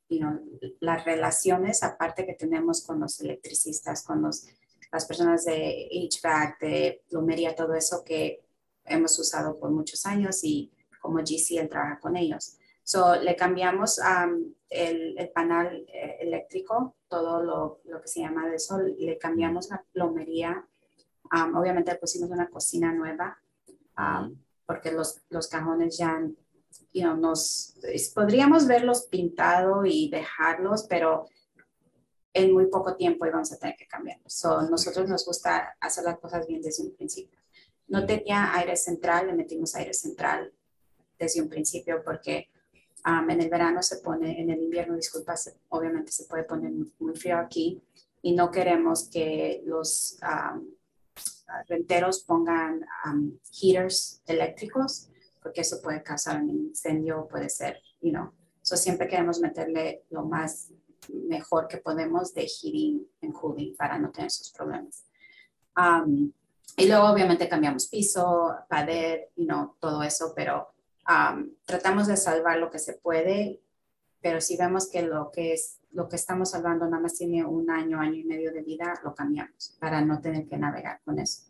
las 0.81 1.05
relaciones 1.05 1.83
aparte 1.83 2.27
que 2.27 2.35
tenemos 2.35 2.85
con 2.85 3.01
los 3.01 3.21
electricistas, 3.21 4.03
con 4.03 4.23
los 4.23 4.47
las 4.93 5.07
personas 5.07 5.45
de 5.45 5.89
HVAC, 5.93 6.61
de 6.61 7.03
plomería, 7.09 7.55
todo 7.55 7.75
eso 7.75 8.03
que 8.05 8.43
hemos 8.85 9.19
usado 9.19 9.59
por 9.59 9.71
muchos 9.71 10.05
años 10.07 10.43
y 10.43 10.73
como 11.01 11.19
GCL 11.19 11.69
trabaja 11.69 12.01
con 12.01 12.17
ellos. 12.17 12.57
So, 12.83 13.15
le 13.17 13.37
cambiamos 13.37 14.01
el, 14.69 15.17
el, 15.17 15.29
panel 15.31 15.87
eh, 15.93 16.17
eléctrico, 16.21 16.97
todo 17.09 17.43
lo, 17.43 17.81
lo, 17.85 18.01
que 18.01 18.09
se 18.09 18.21
llama 18.21 18.49
de 18.49 18.57
eso, 18.57 18.79
le 18.79 19.17
cambiamos 19.17 19.71
la 19.71 19.85
plomería. 19.93 20.67
obviamente 21.55 21.95
pusimos 21.95 22.31
una 22.31 22.51
cocina 22.51 22.93
nueva 22.93 23.39
porque 24.67 24.93
los, 24.93 25.21
los 25.31 25.49
cajones 25.49 25.99
ya 25.99 26.21
you 26.93 27.03
know, 27.03 27.17
nos 27.17 27.75
podríamos 28.15 28.67
verlos 28.67 29.07
pintado 29.07 29.85
y 29.85 30.11
dejarlos, 30.11 30.85
pero 30.89 31.29
en 32.33 32.53
muy 32.53 32.67
poco 32.67 32.97
tiempo 32.97 33.27
íbamos 33.27 33.53
a 33.53 33.59
tener 33.59 33.77
que 33.77 33.87
cambiarlos. 33.87 34.33
So, 34.33 34.63
nosotros 34.63 35.09
nos 35.09 35.25
gusta 35.25 35.77
hacer 35.81 36.05
las 36.05 36.19
cosas 36.19 36.47
bien 36.47 36.63
desde 36.63 36.85
un 36.85 36.95
principio. 36.95 37.39
No 37.89 38.07
tenía 38.07 38.55
aire 38.55 38.77
central, 38.77 39.27
le 39.27 39.33
metimos 39.35 39.75
aire 39.75 39.93
central 39.93 40.53
desde 41.19 41.43
un 41.43 41.49
principio 41.49 42.03
porque 42.05 42.49
um, 43.07 43.29
en 43.29 43.41
el 43.41 43.51
verano 43.51 43.83
se 43.83 43.99
pone, 43.99 44.41
en 44.41 44.51
el 44.51 44.63
invierno, 44.63 44.95
disculpa, 44.95 45.35
obviamente 45.71 46.13
se 46.13 46.25
puede 46.25 46.45
poner 46.45 46.73
muy, 46.99 47.17
frío 47.17 47.39
aquí 47.39 47.83
y 48.23 48.33
no 48.33 48.51
queremos 48.51 49.09
que 49.09 49.63
los 49.67 50.19
um, 50.23 50.69
renteros 51.69 52.21
pongan 52.21 52.87
um, 53.07 53.37
heaters 53.53 54.23
eléctricos 54.27 55.10
porque 55.43 55.63
eso 55.63 55.81
puede 55.81 56.03
causar 56.03 56.41
un 56.43 56.51
incendio, 56.51 57.27
puede 57.29 57.49
ser, 57.49 57.81
you 58.01 58.11
know. 58.11 58.33
So 58.63 58.77
siempre 58.77 59.09
queremos 59.09 59.41
meterle 59.41 60.05
lo 60.11 60.25
más 60.25 60.71
mejor 61.09 61.67
que 61.67 61.79
podemos 61.79 62.35
de 62.35 62.47
heating 62.47 63.07
and 63.23 63.33
cooling 63.33 63.75
para 63.77 63.99
no 63.99 64.11
tener 64.11 64.29
esos 64.29 64.51
problemas. 64.51 65.05
Um, 65.77 66.33
y 66.77 66.87
luego 66.87 67.09
obviamente 67.09 67.49
cambiamos 67.49 67.89
piso, 67.89 68.55
pared, 68.69 69.23
you 69.37 69.47
know, 69.47 69.77
todo 69.81 70.03
eso, 70.03 70.33
pero 70.35 70.69
um, 71.09 71.51
tratamos 71.65 72.07
de 72.07 72.17
salvar 72.17 72.59
lo 72.59 72.71
que 72.71 72.79
se 72.79 72.95
puede, 72.95 73.61
pero 74.21 74.41
si 74.41 74.57
vemos 74.57 74.89
que 74.89 75.03
lo 75.03 75.31
que 75.31 75.55
es 75.55 75.81
lo 75.93 76.09
que 76.09 76.17
estamos 76.17 76.51
salvando 76.51 76.87
nada 76.87 77.03
más 77.03 77.15
tiene 77.15 77.45
un 77.45 77.69
año, 77.69 77.99
año 77.99 78.15
y 78.15 78.25
medio 78.25 78.53
de 78.53 78.63
vida, 78.63 78.95
lo 79.03 79.15
cambiamos 79.15 79.77
para 79.81 80.01
no 80.01 80.21
tener 80.21 80.47
que 80.47 80.57
navegar 80.57 81.01
con 81.05 81.19
eso. 81.19 81.43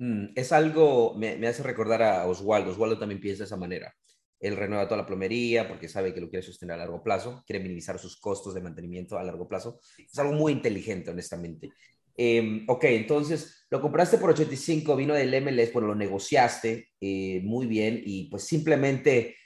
Mm, 0.00 0.32
es 0.34 0.50
algo, 0.50 1.14
me, 1.14 1.36
me, 1.36 1.46
hace 1.46 1.62
recordar 1.62 2.02
a 2.02 2.26
Oswaldo. 2.26 2.70
Oswaldo 2.70 2.98
también 2.98 3.20
piensa 3.20 3.42
de 3.42 3.46
esa 3.46 3.58
manera. 3.58 3.94
Él 4.40 4.56
renueva 4.56 4.86
toda 4.86 5.02
la 5.02 5.06
plomería 5.06 5.68
porque 5.68 5.88
sabe 5.88 6.14
que 6.14 6.22
lo 6.22 6.30
quiere 6.30 6.42
sostener 6.44 6.74
a 6.74 6.78
largo 6.78 7.02
plazo, 7.02 7.44
quiere 7.46 7.62
minimizar 7.62 7.98
sus 7.98 8.18
costos 8.18 8.54
de 8.54 8.62
mantenimiento 8.62 9.18
a 9.18 9.22
largo 9.22 9.46
plazo. 9.46 9.78
Es 9.98 10.18
algo 10.18 10.32
muy 10.32 10.52
inteligente, 10.52 11.10
honestamente. 11.10 11.68
Eh, 12.16 12.64
ok, 12.66 12.84
entonces 12.84 13.66
lo 13.70 13.82
compraste 13.82 14.16
por 14.16 14.30
85, 14.30 14.96
vino 14.96 15.14
del 15.14 15.34
MLS, 15.42 15.72
bueno, 15.74 15.88
lo 15.88 15.94
negociaste 15.94 16.88
eh, 16.98 17.40
muy 17.44 17.66
bien 17.66 18.02
y 18.02 18.30
pues 18.30 18.44
simplemente 18.44 19.36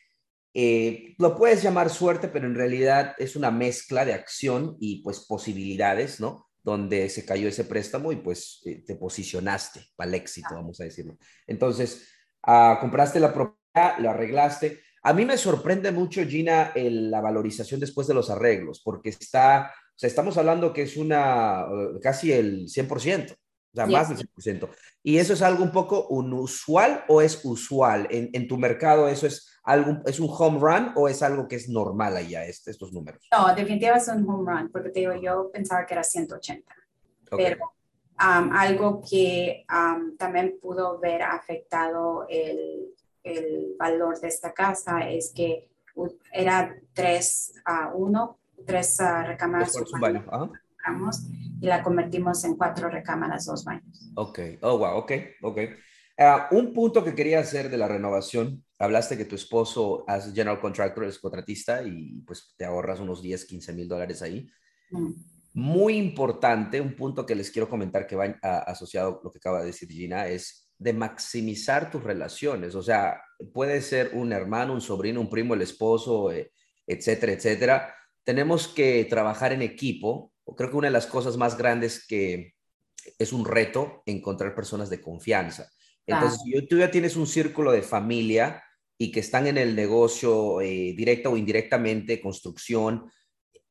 eh, 0.54 1.16
lo 1.18 1.36
puedes 1.36 1.62
llamar 1.64 1.90
suerte, 1.90 2.28
pero 2.28 2.46
en 2.46 2.54
realidad 2.54 3.16
es 3.18 3.34
una 3.34 3.50
mezcla 3.50 4.04
de 4.04 4.12
acción 4.12 4.76
y 4.78 5.02
pues 5.02 5.26
posibilidades, 5.26 6.20
¿no? 6.20 6.46
Donde 6.64 7.10
se 7.10 7.26
cayó 7.26 7.48
ese 7.48 7.64
préstamo 7.64 8.10
y 8.10 8.16
pues 8.16 8.62
eh, 8.64 8.82
te 8.86 8.96
posicionaste 8.96 9.86
para 9.94 10.08
el 10.08 10.14
éxito, 10.14 10.54
vamos 10.54 10.80
a 10.80 10.84
decirlo. 10.84 11.18
Entonces, 11.46 12.08
uh, 12.46 12.80
compraste 12.80 13.20
la 13.20 13.32
propiedad, 13.32 13.98
lo 13.98 14.10
arreglaste. 14.10 14.80
A 15.02 15.12
mí 15.12 15.26
me 15.26 15.36
sorprende 15.36 15.92
mucho, 15.92 16.24
Gina, 16.24 16.72
la 16.74 17.20
valorización 17.20 17.80
después 17.80 18.06
de 18.06 18.14
los 18.14 18.30
arreglos, 18.30 18.80
porque 18.82 19.10
está, 19.10 19.74
o 19.74 19.98
sea, 19.98 20.08
estamos 20.08 20.38
hablando 20.38 20.72
que 20.72 20.82
es 20.82 20.96
una, 20.96 21.66
uh, 21.66 22.00
casi 22.00 22.32
el 22.32 22.66
100%, 22.66 23.32
o 23.32 23.36
sea, 23.74 23.86
más 23.86 24.08
del 24.08 24.26
100%. 24.26 24.70
¿Y 25.02 25.18
eso 25.18 25.34
es 25.34 25.42
algo 25.42 25.62
un 25.62 25.72
poco 25.72 26.08
unusual 26.08 27.04
o 27.08 27.20
es 27.20 27.44
usual? 27.44 28.08
En, 28.10 28.30
en 28.32 28.48
tu 28.48 28.56
mercado 28.56 29.06
eso 29.06 29.26
es 29.26 29.53
algo, 29.64 30.02
es 30.06 30.20
un 30.20 30.28
home 30.30 30.58
run 30.60 30.92
o 30.94 31.08
es 31.08 31.22
algo 31.22 31.48
que 31.48 31.56
es 31.56 31.68
normal 31.68 32.16
allá, 32.16 32.44
este, 32.44 32.70
estos 32.70 32.92
números? 32.92 33.26
No, 33.32 33.54
definitivamente 33.54 34.10
es 34.10 34.16
un 34.16 34.28
home 34.28 34.52
run, 34.52 34.70
porque 34.70 34.90
te 34.90 35.00
digo, 35.00 35.14
yo 35.14 35.50
pensaba 35.50 35.86
que 35.86 35.94
era 35.94 36.04
180. 36.04 36.72
Pero 37.36 37.56
um, 38.20 38.52
algo 38.52 39.00
que 39.08 39.64
um, 39.70 40.16
también 40.16 40.58
pudo 40.60 41.00
ver 41.00 41.22
afectado 41.22 42.26
el, 42.28 42.94
el, 43.22 43.74
valor 43.78 44.20
de 44.20 44.28
esta 44.28 44.52
casa 44.52 45.08
es 45.08 45.32
que 45.34 45.68
era 46.32 46.76
3 46.92 47.54
a 47.64 47.92
1, 47.94 48.38
3 48.66 48.98
recámaras. 49.26 49.74
y 51.60 51.66
la 51.66 51.82
convertimos 51.82 52.44
en 52.44 52.56
cuatro 52.56 52.90
recámaras, 52.90 53.46
dos 53.46 53.64
baños. 53.64 54.12
Ok, 54.14 54.38
oh, 54.60 54.78
wow, 54.78 54.98
ok, 54.98 55.12
ok. 55.42 55.58
Ah, 56.16 56.48
un 56.52 56.72
punto 56.72 57.02
que 57.04 57.14
quería 57.14 57.40
hacer 57.40 57.68
de 57.70 57.76
la 57.76 57.88
renovación, 57.88 58.64
hablaste 58.78 59.16
que 59.16 59.24
tu 59.24 59.34
esposo 59.34 60.04
es 60.06 60.32
general 60.32 60.60
contractor, 60.60 61.04
es 61.04 61.18
contratista 61.18 61.82
y 61.82 62.20
pues 62.20 62.54
te 62.56 62.64
ahorras 62.64 63.00
unos 63.00 63.20
10, 63.20 63.44
15 63.44 63.72
mil 63.72 63.88
dólares 63.88 64.22
ahí. 64.22 64.48
Mm. 64.90 65.12
Muy 65.54 65.96
importante, 65.96 66.80
un 66.80 66.94
punto 66.94 67.26
que 67.26 67.34
les 67.34 67.50
quiero 67.50 67.68
comentar 67.68 68.06
que 68.06 68.16
va 68.16 68.36
asociado 68.42 69.20
a 69.20 69.24
lo 69.24 69.30
que 69.30 69.38
acaba 69.38 69.60
de 69.60 69.66
decir 69.66 69.88
Gina, 69.88 70.26
es 70.28 70.68
de 70.78 70.92
maximizar 70.92 71.90
tus 71.90 72.02
relaciones. 72.02 72.74
O 72.74 72.82
sea, 72.82 73.20
puede 73.52 73.80
ser 73.80 74.10
un 74.14 74.32
hermano, 74.32 74.72
un 74.72 74.80
sobrino, 74.80 75.20
un 75.20 75.30
primo, 75.30 75.54
el 75.54 75.62
esposo, 75.62 76.32
eh, 76.32 76.52
etcétera, 76.86 77.32
etcétera. 77.32 77.94
Tenemos 78.24 78.68
que 78.68 79.04
trabajar 79.04 79.52
en 79.52 79.62
equipo. 79.62 80.32
Creo 80.56 80.70
que 80.70 80.76
una 80.76 80.88
de 80.88 80.92
las 80.92 81.06
cosas 81.06 81.36
más 81.36 81.56
grandes 81.56 82.04
que 82.06 82.54
es 83.18 83.32
un 83.32 83.44
reto 83.44 84.02
encontrar 84.06 84.54
personas 84.54 84.90
de 84.90 85.00
confianza. 85.00 85.70
Entonces, 86.06 86.40
si 86.44 86.66
tú 86.66 86.78
ya 86.78 86.90
tienes 86.90 87.16
un 87.16 87.26
círculo 87.26 87.72
de 87.72 87.82
familia 87.82 88.62
y 88.98 89.10
que 89.10 89.20
están 89.20 89.46
en 89.46 89.58
el 89.58 89.74
negocio 89.74 90.60
eh, 90.60 90.94
directa 90.96 91.30
o 91.30 91.36
indirectamente, 91.36 92.20
construcción, 92.20 93.10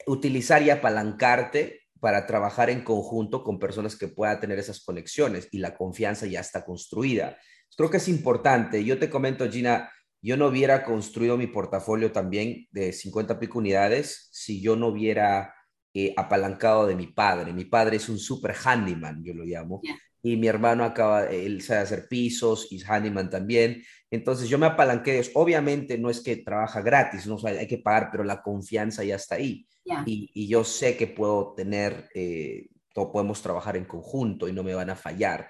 utilizar 0.08 0.62
y 0.63 0.69
apalancarte 0.69 1.82
para 2.00 2.26
trabajar 2.26 2.69
en 2.69 2.84
conjunto 2.84 3.43
con 3.43 3.60
personas 3.60 3.96
que 3.96 4.10
puedan 4.10 4.39
tener 4.39 4.60
esas 4.60 4.84
conexiones 4.84 5.48
y 5.52 5.60
la 5.60 5.76
confianza 5.76 6.26
ya 6.26 6.41
está 6.41 6.65
construida. 6.65 7.38
Creo 7.78 7.89
que 7.89 7.98
es 7.98 8.08
importante. 8.10 8.84
Yo 8.84 9.00
te 9.00 9.10
comento, 9.10 9.50
Gina, 9.50 9.89
yo 10.22 10.36
no 10.36 10.48
hubiera 10.48 10.84
construido 10.84 11.38
mi 11.38 11.48
portafolio 11.48 12.12
también 12.12 12.67
de 12.72 12.91
50 12.91 13.39
pico 13.39 13.60
unidades 13.60 14.28
si 14.32 14.62
yo 14.62 14.76
no 14.76 14.88
hubiera 14.88 15.54
eh, 15.93 16.13
apalancado 16.17 16.88
de 16.88 16.96
mi 16.96 17.08
padre. 17.08 17.54
Mi 17.54 17.65
padre 17.65 17.98
es 17.98 18.10
un 18.10 18.19
super 18.19 18.54
handyman, 18.54 19.24
yo 19.24 19.34
lo 19.34 19.43
llamo 19.46 19.82
y 20.26 20.38
mi 20.38 20.48
hermano 20.48 20.86
acaba, 20.86 21.26
él 21.26 21.62
sabe 21.62 21.82
hacer 21.82 22.08
pisos 22.08 22.72
y 22.72 22.82
handyman 22.82 23.30
también. 23.30 23.84
Entonces 24.10 24.48
yo 24.48 24.58
me 24.58 24.68
apalanqué 24.68 25.22
Obviamente 25.34 25.98
no 25.98 26.10
es 26.10 26.22
que 26.22 26.38
trabaja 26.38 26.82
gratis, 26.82 27.28
no 27.28 27.38
hay 27.46 27.68
que 27.68 27.80
pagar, 27.80 28.08
pero 28.10 28.24
la 28.24 28.42
confianza 28.42 29.04
ya 29.04 29.18
está 29.18 29.36
ahí. 29.36 29.68
Y, 30.06 30.32
y, 30.34 30.48
yo 30.48 30.64
sé 30.64 30.96
que 30.96 31.08
puedo 31.08 31.54
tener, 31.56 32.08
eh, 32.16 32.70
podemos 32.94 33.42
trabajar 33.42 33.76
en 33.76 33.84
conjunto 33.84 34.48
y 34.48 34.54
no 34.54 34.64
me 34.64 34.74
van 34.74 34.90
a 34.90 34.96
fallar. 34.96 35.50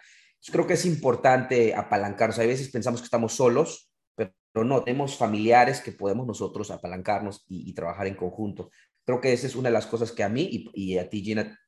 creo 0.52 0.66
que 0.66 0.74
es 0.74 0.88
importante 0.88 1.76
apalancarnos. 1.76 2.40
A 2.40 2.46
veces 2.46 2.70
pensamos 2.70 3.00
que 3.00 3.06
estamos 3.06 3.34
solos, 3.34 3.92
pero 4.16 4.66
no, 4.66 4.84
tenemos 4.84 5.16
familiares 5.16 5.82
que 5.82 5.92
podemos 5.92 6.26
nosotros 6.26 6.72
apalancarnos 6.72 7.46
y, 7.48 7.72
trabajar 7.74 8.08
en 8.08 8.16
conjunto. 8.16 8.72
Creo 9.06 9.22
que 9.22 9.34
esa 9.34 9.46
es 9.46 9.56
una 9.56 9.70
de 9.70 9.74
las 9.74 9.86
cosas 9.86 10.12
que 10.12 10.24
a 10.24 10.30
mí 10.30 10.72
y, 10.74 10.94
y 10.94 10.98
a 10.98 11.08
ti, 11.08 11.22
Gina, 11.22 11.60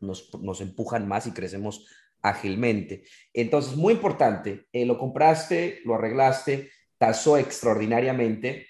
nos, 0.00 0.34
nos 0.40 0.60
empujan 0.60 1.06
más 1.06 1.28
y 1.28 1.32
crecemos 1.32 1.86
ágilmente. 2.22 3.04
Entonces, 3.32 3.76
muy 3.76 3.94
importante, 3.94 4.66
eh, 4.72 4.84
lo 4.84 4.98
compraste, 4.98 5.80
lo 5.84 5.94
arreglaste, 5.94 6.70
tasó 6.98 7.36
extraordinariamente, 7.38 8.66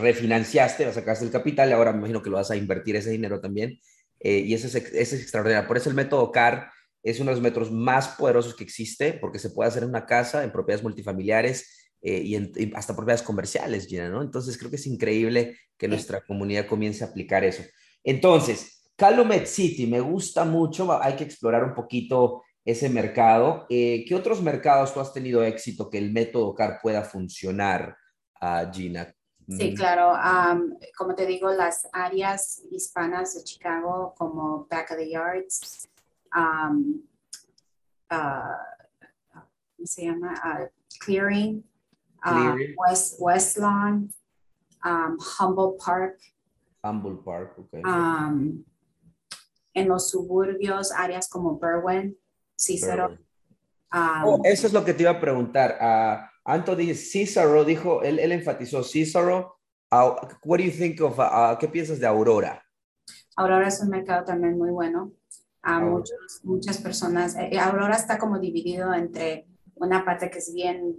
refinanciaste, 0.00 0.84
lo 0.84 0.92
sacaste 0.92 1.24
el 1.24 1.30
capital 1.30 1.68
y 1.68 1.72
ahora 1.72 1.92
me 1.92 1.98
imagino 1.98 2.22
que 2.22 2.30
lo 2.30 2.36
vas 2.36 2.50
a 2.50 2.56
invertir 2.56 2.96
ese 2.96 3.10
dinero 3.10 3.40
también. 3.40 3.78
Eh, 4.18 4.38
y 4.38 4.54
eso 4.54 4.66
es, 4.66 4.74
es 4.74 5.12
extraordinario. 5.12 5.66
Por 5.66 5.76
eso 5.76 5.88
el 5.88 5.96
método 5.96 6.30
CAR 6.30 6.70
es 7.02 7.20
uno 7.20 7.30
de 7.30 7.36
los 7.36 7.42
métodos 7.42 7.70
más 7.70 8.08
poderosos 8.08 8.54
que 8.54 8.64
existe, 8.64 9.14
porque 9.14 9.38
se 9.38 9.50
puede 9.50 9.68
hacer 9.68 9.82
en 9.82 9.88
una 9.88 10.06
casa, 10.06 10.44
en 10.44 10.52
propiedades 10.52 10.82
multifamiliares 10.82 11.92
eh, 12.02 12.22
y, 12.24 12.34
en, 12.34 12.52
hasta 12.74 12.94
propiedades 12.94 13.22
comerciales, 13.22 13.86
Gina, 13.86 14.08
¿no? 14.08 14.22
Entonces 14.22 14.56
creo 14.58 14.70
que 14.70 14.76
es 14.76 14.86
increíble 14.86 15.56
que 15.78 15.88
nuestra 15.88 16.22
comunidad 16.22 16.66
comience 16.66 17.04
a 17.04 17.08
aplicar 17.08 17.44
eso. 17.44 17.62
Entonces, 18.04 18.90
Calumet 18.96 19.46
City, 19.46 19.86
me 19.86 20.00
gusta 20.00 20.44
mucho, 20.44 21.00
hay 21.02 21.16
que 21.16 21.24
explorar 21.24 21.64
un 21.64 21.74
poquito 21.74 22.42
ese 22.64 22.88
mercado. 22.88 23.66
Eh, 23.68 24.04
¿Qué 24.06 24.14
otros 24.14 24.42
mercados 24.42 24.92
tú 24.92 25.00
has 25.00 25.12
tenido 25.12 25.42
éxito 25.42 25.88
que 25.88 25.98
el 25.98 26.12
método 26.12 26.54
CAR 26.54 26.78
pueda 26.82 27.02
funcionar, 27.02 27.96
uh, 28.40 28.70
Gina? 28.72 29.14
Sí, 29.48 29.72
mm. 29.72 29.74
claro. 29.74 30.12
como 30.96 31.14
te 31.14 31.26
digo, 31.26 31.50
las 31.50 31.88
áreas 31.92 32.62
hispanas 32.70 33.34
de 33.34 33.44
Chicago, 33.44 34.14
como 34.16 34.66
Back 34.70 34.92
of 34.92 34.98
the 34.98 35.10
Yards, 35.10 35.88
um, 36.36 37.02
¿cómo 38.08 39.86
se 39.86 40.04
llama? 40.04 40.34
Ah, 40.42 40.68
Clearing, 41.00 41.64
West, 42.76 43.16
West 43.18 43.56
Lawn, 43.58 44.12
Humboldt 44.84 45.82
Park. 45.84 46.20
Humboldt 46.82 47.24
Park, 47.24 47.58
ok. 47.58 47.74
en 49.72 49.88
los 49.88 50.10
suburbios, 50.10 50.92
áreas 50.92 51.28
como 51.28 51.58
Berwyn, 51.58 52.16
Cicero. 52.60 53.18
Um, 53.92 54.24
oh, 54.24 54.40
eso 54.44 54.66
es 54.66 54.72
lo 54.72 54.84
que 54.84 54.94
te 54.94 55.02
iba 55.02 55.12
a 55.12 55.20
preguntar. 55.20 55.78
Uh, 55.80 56.30
Anthony 56.44 56.94
Cicero 56.94 57.64
dijo, 57.64 58.02
él, 58.02 58.18
él 58.18 58.32
enfatizó 58.32 58.82
Cicero. 58.82 59.56
Uh, 59.90 60.14
what 60.44 60.58
do 60.58 60.64
you 60.64 60.70
think 60.70 61.00
of, 61.00 61.18
uh, 61.18 61.56
¿qué 61.58 61.66
piensas 61.66 61.98
de 61.98 62.06
Aurora? 62.06 62.62
Aurora 63.36 63.68
es 63.68 63.80
un 63.80 63.88
mercado 63.88 64.24
también 64.24 64.56
muy 64.56 64.70
bueno. 64.70 65.12
A 65.62 65.80
muchos, 65.80 66.40
muchas 66.42 66.78
personas, 66.78 67.36
eh, 67.36 67.58
Aurora 67.58 67.94
está 67.94 68.18
como 68.18 68.38
dividido 68.38 68.94
entre 68.94 69.46
una 69.74 70.04
parte 70.04 70.30
que 70.30 70.38
es 70.38 70.54
bien, 70.54 70.96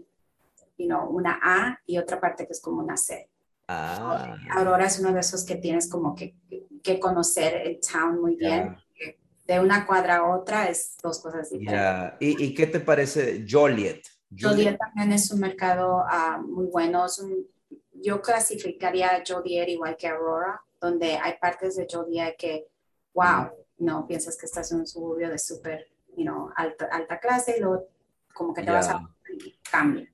you 0.77 0.85
know, 0.85 1.07
una 1.09 1.39
A 1.41 1.79
y 1.85 1.97
otra 1.97 2.19
parte 2.19 2.45
que 2.45 2.53
es 2.53 2.61
como 2.61 2.81
una 2.81 2.95
C. 2.95 3.27
Ah. 3.67 4.35
Aurora 4.51 4.85
es 4.85 4.99
uno 4.99 5.13
de 5.13 5.21
esos 5.21 5.45
que 5.45 5.55
tienes 5.55 5.89
como 5.89 6.13
que, 6.13 6.35
que 6.83 6.99
conocer 6.99 7.55
el 7.65 7.79
town 7.79 8.21
muy 8.21 8.35
bien. 8.35 8.75
De 9.51 9.59
una 9.59 9.85
cuadra 9.85 10.19
a 10.19 10.33
otra 10.33 10.69
es 10.69 10.95
dos 11.03 11.19
cosas 11.19 11.49
diferentes. 11.49 12.13
¿Y, 12.21 12.41
¿Y, 12.41 12.53
qué 12.53 12.67
te 12.67 12.79
parece 12.79 13.45
Joliet? 13.45 14.01
Joliet, 14.39 14.77
también 14.77 15.11
es 15.11 15.29
un 15.29 15.41
mercado 15.41 16.05
uh, 16.05 16.41
muy 16.41 16.67
bueno. 16.67 17.05
yo 17.91 18.21
clasificaría 18.21 19.21
Joliet 19.27 19.67
igual 19.67 19.97
que 19.97 20.07
Aurora, 20.07 20.61
donde 20.79 21.17
hay 21.17 21.33
partes 21.41 21.75
de 21.75 21.85
Joliet 21.91 22.37
que, 22.37 22.69
wow, 23.13 23.49
no 23.79 24.07
piensas 24.07 24.37
que 24.37 24.45
estás 24.45 24.71
en 24.71 24.79
un 24.79 24.87
suburbio 24.87 25.29
de 25.29 25.37
súper, 25.37 25.85
you 26.15 26.23
know, 26.23 26.49
alta, 26.55 26.85
alta 26.89 27.19
clase 27.19 27.55
y 27.57 27.59
luego 27.59 27.89
como 28.33 28.53
que 28.53 28.63
te 28.63 28.71
vas 28.71 28.87
a 28.87 29.05
cambiar. 29.69 30.07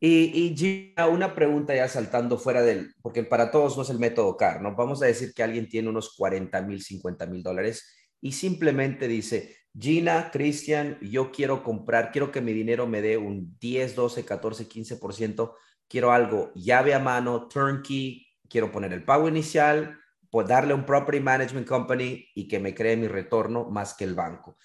Y, 0.00 0.32
y 0.34 0.56
Gina, 0.56 1.06
una 1.06 1.32
pregunta 1.32 1.76
ya 1.76 1.86
saltando 1.86 2.38
fuera 2.38 2.62
del, 2.62 2.92
porque 3.02 3.22
para 3.22 3.52
todos 3.52 3.76
no 3.76 3.84
es 3.84 3.90
el 3.90 4.00
método 4.00 4.36
CAR, 4.36 4.60
¿no? 4.60 4.74
Vamos 4.74 5.00
a 5.00 5.06
decir 5.06 5.32
que 5.32 5.44
alguien 5.44 5.68
tiene 5.68 5.88
unos 5.88 6.16
40 6.16 6.60
mil, 6.62 6.82
50 6.82 7.24
mil 7.26 7.44
dólares 7.44 8.03
y 8.24 8.32
simplemente 8.32 9.06
dice, 9.06 9.54
Gina, 9.78 10.30
Cristian, 10.32 10.98
yo 11.02 11.30
quiero 11.30 11.62
comprar, 11.62 12.10
quiero 12.10 12.32
que 12.32 12.40
mi 12.40 12.54
dinero 12.54 12.86
me 12.86 13.02
dé 13.02 13.18
un 13.18 13.54
10, 13.60 13.94
12, 13.94 14.24
14, 14.24 14.66
15%, 14.66 15.54
quiero 15.86 16.10
algo 16.10 16.50
llave 16.54 16.94
a 16.94 16.98
mano, 16.98 17.48
turnkey, 17.48 18.26
quiero 18.48 18.72
poner 18.72 18.94
el 18.94 19.04
pago 19.04 19.28
inicial, 19.28 19.98
pues 20.30 20.48
darle 20.48 20.72
un 20.72 20.86
property 20.86 21.20
management 21.20 21.68
company 21.68 22.26
y 22.34 22.48
que 22.48 22.58
me 22.58 22.74
cree 22.74 22.96
mi 22.96 23.08
retorno 23.08 23.68
más 23.68 23.92
que 23.92 24.04
el 24.04 24.14
banco. 24.14 24.56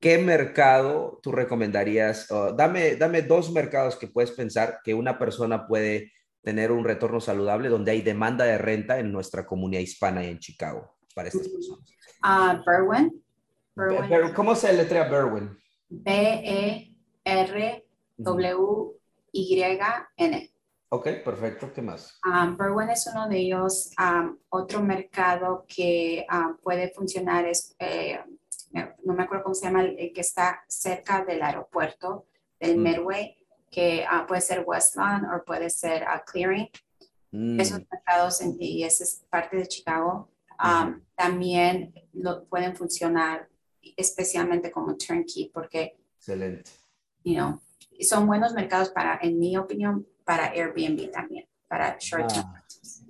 ¿Qué 0.00 0.18
mercado 0.18 1.20
tú 1.22 1.30
recomendarías? 1.30 2.26
dame, 2.56 2.96
dame 2.96 3.22
dos 3.22 3.52
mercados 3.52 3.94
que 3.94 4.08
puedes 4.08 4.32
pensar 4.32 4.80
que 4.82 4.92
una 4.92 5.20
persona 5.20 5.68
puede 5.68 6.12
tener 6.42 6.72
un 6.72 6.82
retorno 6.82 7.20
saludable 7.20 7.68
donde 7.68 7.92
hay 7.92 8.02
demanda 8.02 8.44
de 8.44 8.58
renta 8.58 8.98
en 8.98 9.12
nuestra 9.12 9.46
comunidad 9.46 9.82
hispana 9.82 10.24
y 10.24 10.30
en 10.30 10.40
Chicago 10.40 10.96
para 11.14 11.28
estas 11.28 11.48
personas. 11.48 11.94
Uh, 12.24 12.64
Berwyn. 12.64 13.22
¿Cómo 14.34 14.54
se 14.56 14.72
letrea 14.72 15.04
Berwyn? 15.04 15.56
B-E-R-W-Y-N. 15.90 16.94
Ok, 20.88 21.08
perfecto. 21.24 21.72
¿Qué 21.72 21.82
más? 21.82 22.18
Um, 22.24 22.56
Berwyn 22.56 22.88
es 22.88 23.06
uno 23.12 23.28
de 23.28 23.36
ellos. 23.38 23.90
Um, 23.98 24.38
otro 24.48 24.80
mercado 24.80 25.66
que 25.68 26.26
um, 26.32 26.56
puede 26.56 26.90
funcionar 26.94 27.44
es 27.44 27.76
eh, 27.78 28.18
no 29.04 29.14
me 29.14 29.22
acuerdo 29.22 29.44
cómo 29.44 29.54
se 29.54 29.66
llama, 29.66 29.84
el, 29.84 30.12
que 30.12 30.20
está 30.20 30.64
cerca 30.68 31.24
del 31.24 31.42
aeropuerto 31.42 32.26
del 32.58 32.78
mm. 32.78 32.82
Medway, 32.82 33.36
que 33.70 34.04
ah, 34.08 34.24
puede 34.26 34.40
ser 34.40 34.64
Westland 34.66 35.26
o 35.32 35.44
puede 35.44 35.70
ser 35.70 36.02
uh, 36.02 36.20
Clearing. 36.30 36.68
Mm. 37.30 37.60
Esos 37.60 37.80
mercados, 37.90 38.40
y 38.58 38.84
esa 38.84 39.04
es 39.04 39.24
parte 39.28 39.56
de 39.56 39.66
Chicago, 39.66 40.28
um, 40.62 41.00
también 41.16 41.94
lo, 42.12 42.44
pueden 42.46 42.76
funcionar 42.76 43.48
especialmente 43.96 44.70
como 44.70 44.96
turnkey 44.96 45.50
porque 45.52 45.96
Excelente. 46.16 46.70
You 47.22 47.34
know, 47.34 47.60
son 48.00 48.26
buenos 48.26 48.52
mercados 48.52 48.90
para, 48.90 49.18
en 49.22 49.38
mi 49.38 49.56
opinión, 49.56 50.06
para 50.24 50.46
Airbnb 50.46 51.10
también, 51.10 51.46
para 51.68 51.96
short 51.98 52.32
term. 52.32 52.44
Ah. 52.46 52.64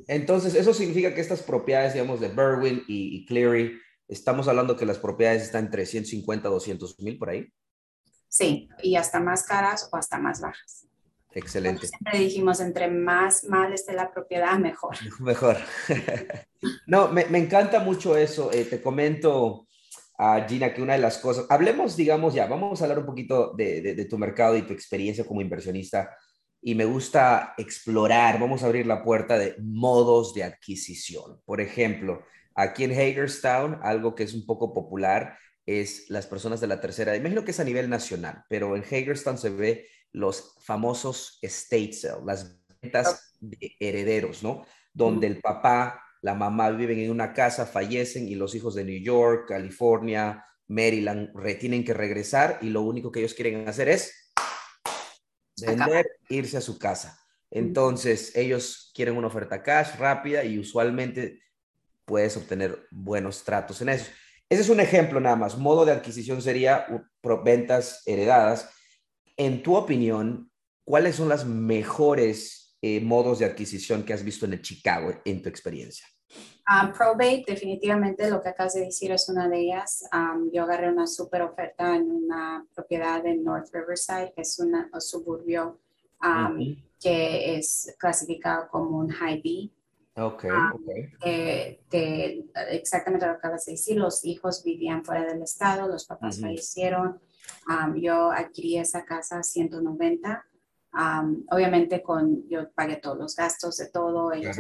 Entonces, 0.06 0.54
eso 0.54 0.74
significa 0.74 1.14
que 1.14 1.20
estas 1.20 1.42
propiedades, 1.42 1.94
digamos, 1.94 2.20
de 2.20 2.28
Berwyn 2.28 2.84
y, 2.86 3.16
y 3.16 3.26
Cleary, 3.26 3.80
Estamos 4.06 4.48
hablando 4.48 4.76
que 4.76 4.84
las 4.84 4.98
propiedades 4.98 5.42
están 5.42 5.66
entre 5.66 5.86
150 5.86 6.48
200 6.48 7.00
mil 7.00 7.18
por 7.18 7.30
ahí. 7.30 7.50
Sí, 8.28 8.68
y 8.82 8.96
hasta 8.96 9.20
más 9.20 9.44
caras 9.44 9.88
o 9.90 9.96
hasta 9.96 10.18
más 10.18 10.40
bajas. 10.40 10.83
Excelente. 11.34 11.86
siempre 11.88 12.18
dijimos, 12.18 12.60
entre 12.60 12.88
más 12.88 13.44
mal 13.44 13.72
esté 13.72 13.92
la 13.92 14.12
propiedad, 14.12 14.58
mejor. 14.58 14.96
Mejor. 15.20 15.56
no, 16.86 17.08
me, 17.08 17.24
me, 17.26 17.38
encanta 17.38 17.80
mucho 17.80 18.16
eso. 18.16 18.52
Eh, 18.52 18.64
te 18.64 18.80
comento, 18.80 19.66
a 20.16 20.46
Gina, 20.48 20.72
que 20.72 20.82
una 20.82 20.92
de 20.94 21.00
las 21.00 21.18
cosas, 21.18 21.46
hablemos, 21.48 21.96
digamos, 21.96 22.34
ya, 22.34 22.46
vamos 22.46 22.80
a 22.80 22.84
hablar 22.84 23.00
un 23.00 23.06
poquito 23.06 23.52
de, 23.56 23.80
de, 23.80 23.94
de 23.94 24.04
tu 24.04 24.16
mercado 24.16 24.56
y 24.56 24.62
tu 24.62 24.72
experiencia 24.72 25.24
como 25.24 25.40
inversionista. 25.40 26.16
Y 26.62 26.74
me 26.74 26.84
gusta 26.84 27.54
explorar, 27.58 28.40
vamos 28.40 28.62
a 28.62 28.66
abrir 28.66 28.86
la 28.86 29.02
puerta 29.02 29.38
de 29.38 29.56
modos 29.60 30.32
de 30.32 30.44
adquisición. 30.44 31.42
Por 31.44 31.60
ejemplo, 31.60 32.22
Aquí 32.54 32.84
en 32.84 32.92
Hagerstown, 32.92 33.80
algo 33.82 34.14
que 34.14 34.22
es 34.22 34.32
un 34.32 34.46
poco 34.46 34.72
popular 34.72 35.38
es 35.66 36.08
las 36.08 36.26
personas 36.26 36.60
de 36.60 36.68
la 36.68 36.80
tercera. 36.80 37.16
Imagino 37.16 37.44
que 37.44 37.50
es 37.50 37.60
a 37.60 37.64
nivel 37.64 37.90
nacional, 37.90 38.44
pero 38.48 38.76
en 38.76 38.82
Hagerstown 38.82 39.38
se 39.38 39.50
ve 39.50 39.88
los 40.14 40.54
famosos 40.60 41.38
estate 41.42 41.92
sale, 41.92 42.24
las 42.24 42.58
ventas 42.80 43.36
de 43.40 43.76
herederos, 43.78 44.42
¿no? 44.42 44.64
Donde 44.92 45.26
el 45.26 45.40
papá, 45.40 46.02
la 46.22 46.34
mamá 46.34 46.70
viven 46.70 47.00
en 47.00 47.10
una 47.10 47.34
casa, 47.34 47.66
fallecen 47.66 48.26
y 48.26 48.34
los 48.34 48.54
hijos 48.54 48.74
de 48.74 48.84
New 48.84 49.00
York, 49.02 49.46
California, 49.48 50.44
Maryland 50.68 51.30
tienen 51.58 51.84
que 51.84 51.92
regresar 51.92 52.58
y 52.62 52.70
lo 52.70 52.82
único 52.82 53.12
que 53.12 53.20
ellos 53.20 53.34
quieren 53.34 53.68
hacer 53.68 53.88
es 53.88 54.32
vender, 55.60 56.06
irse 56.28 56.56
a 56.56 56.62
su 56.62 56.78
casa. 56.78 57.18
Entonces, 57.50 58.34
ellos 58.34 58.90
quieren 58.94 59.16
una 59.16 59.26
oferta 59.26 59.62
cash 59.62 59.96
rápida 59.98 60.44
y 60.44 60.58
usualmente 60.58 61.40
puedes 62.04 62.36
obtener 62.36 62.86
buenos 62.90 63.44
tratos 63.44 63.80
en 63.82 63.90
eso. 63.90 64.06
Ese 64.48 64.62
es 64.62 64.68
un 64.68 64.80
ejemplo 64.80 65.20
nada 65.20 65.36
más. 65.36 65.56
Modo 65.58 65.84
de 65.84 65.92
adquisición 65.92 66.42
sería 66.42 66.86
ventas 67.44 68.02
heredadas. 68.06 68.70
En 69.36 69.62
tu 69.62 69.76
opinión, 69.76 70.50
¿cuáles 70.84 71.16
son 71.16 71.28
las 71.28 71.44
mejores 71.44 72.76
eh, 72.80 73.00
modos 73.00 73.38
de 73.38 73.46
adquisición 73.46 74.04
que 74.04 74.12
has 74.12 74.22
visto 74.22 74.46
en 74.46 74.52
el 74.52 74.62
Chicago 74.62 75.12
en 75.24 75.42
tu 75.42 75.48
experiencia? 75.48 76.06
Uh, 76.66 76.92
probate, 76.92 77.44
definitivamente 77.46 78.30
lo 78.30 78.40
que 78.42 78.48
acabas 78.48 78.74
de 78.74 78.86
decir 78.86 79.12
es 79.12 79.28
una 79.28 79.48
de 79.48 79.60
ellas. 79.60 80.04
yo 80.52 80.62
agarré 80.62 80.90
una 80.90 81.06
super 81.06 81.42
oferta 81.42 81.94
en 81.94 82.10
una 82.10 82.66
propiedad 82.74 83.24
en 83.26 83.44
North 83.44 83.68
Riverside, 83.72 84.32
que 84.34 84.42
es 84.42 84.58
un 84.58 84.74
suburbio 85.00 85.78
que 87.00 87.56
es 87.56 87.94
clasificado 87.98 88.68
como 88.70 88.98
un 88.98 89.10
high 89.10 89.42
B. 89.42 89.70
Ok, 90.16 90.44
ah, 90.50 90.72
exactamente 92.70 93.26
lo 93.26 93.32
que 93.32 93.38
acabas 93.38 93.66
de 93.66 93.72
decir, 93.72 93.96
los 93.96 94.24
hijos 94.24 94.62
vivían 94.64 95.04
fuera 95.04 95.24
del 95.24 95.42
estado, 95.42 95.88
los 95.88 96.06
papás 96.06 96.40
fallecieron, 96.40 97.20
yo 97.96 98.30
adquirí 98.30 98.78
esa 98.78 99.04
casa 99.04 99.38
a 99.38 99.42
190, 99.42 100.46
obviamente 101.50 102.02
con, 102.02 102.48
yo 102.48 102.70
pagué 102.72 102.96
todos 102.96 103.18
los 103.18 103.36
gastos 103.36 103.76
de 103.78 103.88
todo, 103.88 104.32
ellos 104.32 104.56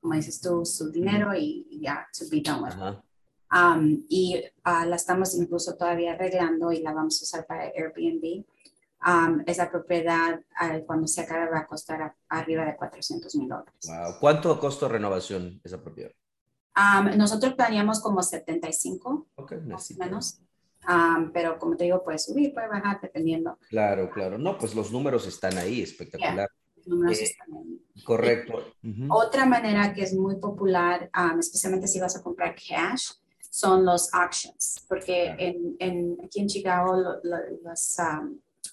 como 0.00 0.14
dices 0.14 0.40
tú, 0.40 0.64
su 0.64 0.90
dinero 0.90 1.34
y, 1.34 1.80
ya, 1.80 2.06
to 2.16 2.24
be 2.30 2.40
done 2.40 2.62
with. 2.62 4.04
y 4.08 4.42
ah, 4.64 4.84
la 4.84 4.96
estamos 4.96 5.34
incluso 5.34 5.76
todavía 5.76 6.12
arreglando 6.12 6.72
y 6.72 6.82
la 6.82 6.92
vamos 6.92 7.20
a 7.20 7.24
usar 7.24 7.46
para 7.46 7.64
Airbnb 7.64 8.44
esa 9.46 9.70
propiedad 9.70 10.40
cuando 10.86 11.06
se 11.06 11.20
acabe 11.20 11.50
va 11.50 11.60
a 11.60 11.66
costar 11.66 12.14
arriba 12.28 12.64
de 12.64 12.76
400 12.76 13.34
mil 13.36 13.48
dólares. 13.48 13.88
¿Cuánto 14.20 14.58
costó 14.58 14.88
renovación 14.88 15.60
esa 15.64 15.80
propiedad? 15.80 16.10
nosotros 17.16 17.54
planeamos 17.54 18.00
como 18.00 18.22
75, 18.22 19.26
más 19.66 19.90
o 19.90 19.94
menos. 19.98 20.40
Pero 21.32 21.58
como 21.58 21.76
te 21.76 21.84
digo, 21.84 22.02
puede 22.02 22.18
subir, 22.18 22.54
puede 22.54 22.68
bajar, 22.68 23.00
dependiendo. 23.00 23.58
Claro, 23.68 24.10
claro. 24.10 24.38
No, 24.38 24.56
pues 24.56 24.74
los 24.74 24.90
números 24.90 25.26
están 25.26 25.58
ahí, 25.58 25.82
espectacular. 25.82 26.48
números 26.86 27.18
eh, 27.18 27.24
están 27.24 27.48
ahí. 27.54 28.02
Correcto. 28.04 28.74
Otra 29.10 29.44
manera 29.44 29.92
que 29.92 30.02
es 30.02 30.14
muy 30.14 30.36
popular, 30.36 31.10
especialmente 31.38 31.88
si 31.88 32.00
vas 32.00 32.16
a 32.16 32.22
comprar 32.22 32.54
cash, 32.54 33.10
son 33.50 33.84
los 33.84 34.12
auctions, 34.14 34.84
porque 34.88 35.34
en, 35.38 35.76
en, 35.78 36.16
aquí 36.24 36.40
en 36.40 36.46
Chicago 36.46 36.94
los, 37.22 37.96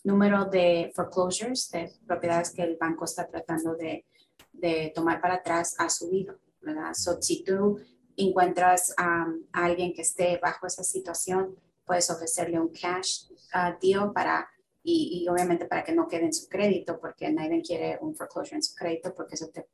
número 0.04 0.46
de 0.46 0.92
foreclosures, 0.94 1.70
de 1.72 1.92
propiedades 2.06 2.52
que 2.52 2.62
el 2.62 2.78
banco 2.78 3.06
está 3.06 3.28
tratando 3.28 3.76
de, 3.76 4.06
de 4.54 4.92
tomar 4.94 5.20
para 5.20 5.36
atrás, 5.36 5.76
ha 5.80 5.90
subido, 5.90 6.38
¿verdad? 6.62 6.94
So, 6.94 7.20
si 7.20 7.44
tú 7.44 7.80
encuentras 8.16 8.94
a 8.98 9.26
alguien 9.52 9.94
que 9.94 10.04
esté 10.04 10.38
bajo 10.42 10.68
esa 10.68 10.84
situación, 10.84 11.56
puedes 11.86 12.10
ofrecerle 12.10 12.60
un 12.60 12.70
cash 12.70 13.26
uh, 13.54 13.78
deal 13.82 14.12
para, 14.14 14.50
y, 14.84 15.22
y, 15.24 15.30
obviamente 15.30 15.66
para 15.66 15.84
que 15.84 15.94
no 15.94 16.08
quede 16.08 16.26
en 16.26 16.34
su 16.34 16.48
crédito, 16.48 17.00
porque 17.00 17.32
nadie 17.32 17.62
quiere 17.62 17.98
un 18.02 18.16
foreclosure 18.16 18.58
en 18.58 18.64
su 18.64 18.76
crédito, 18.76 19.14
porque 19.16 19.36
eso 19.36 19.50
te, 19.50 19.68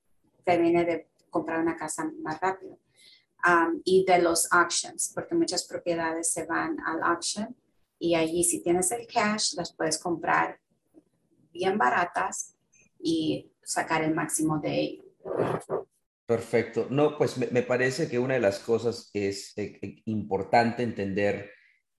te 0.44 0.58
viene 0.58 0.86
de 0.86 1.10
comprar 1.30 1.60
una 1.60 1.76
casa 1.76 2.12
más 2.22 2.40
rápido. 2.40 2.78
y 3.86 4.06
de 4.06 4.20
los 4.20 4.48
auctions, 4.52 5.12
porque 5.16 5.34
muchas 5.34 5.64
propiedades 5.66 6.32
se 6.32 6.46
van 6.46 6.78
al 6.86 7.02
auction 7.02 7.56
y 7.98 8.16
allí 8.16 8.44
si 8.44 8.62
tienes 8.62 8.92
el 8.92 9.08
cash 9.08 9.54
las 9.56 9.74
puedes 9.74 9.98
comprar 10.00 10.60
bien 11.54 11.78
baratas 11.78 12.56
y 13.00 13.52
sacar 13.64 14.04
el 14.04 14.14
máximo 14.14 14.60
de 14.60 14.80
ello. 14.80 15.04
Perfecto. 16.26 16.88
No, 16.90 17.18
pues 17.18 17.38
me, 17.38 17.62
parece 17.62 18.10
que 18.10 18.18
una 18.18 18.36
de 18.36 18.40
las 18.40 18.60
cosas 18.60 19.10
es 19.14 19.58
eh, 19.58 19.78
eh, 19.82 20.02
importante 20.06 20.82
entender 20.82 21.52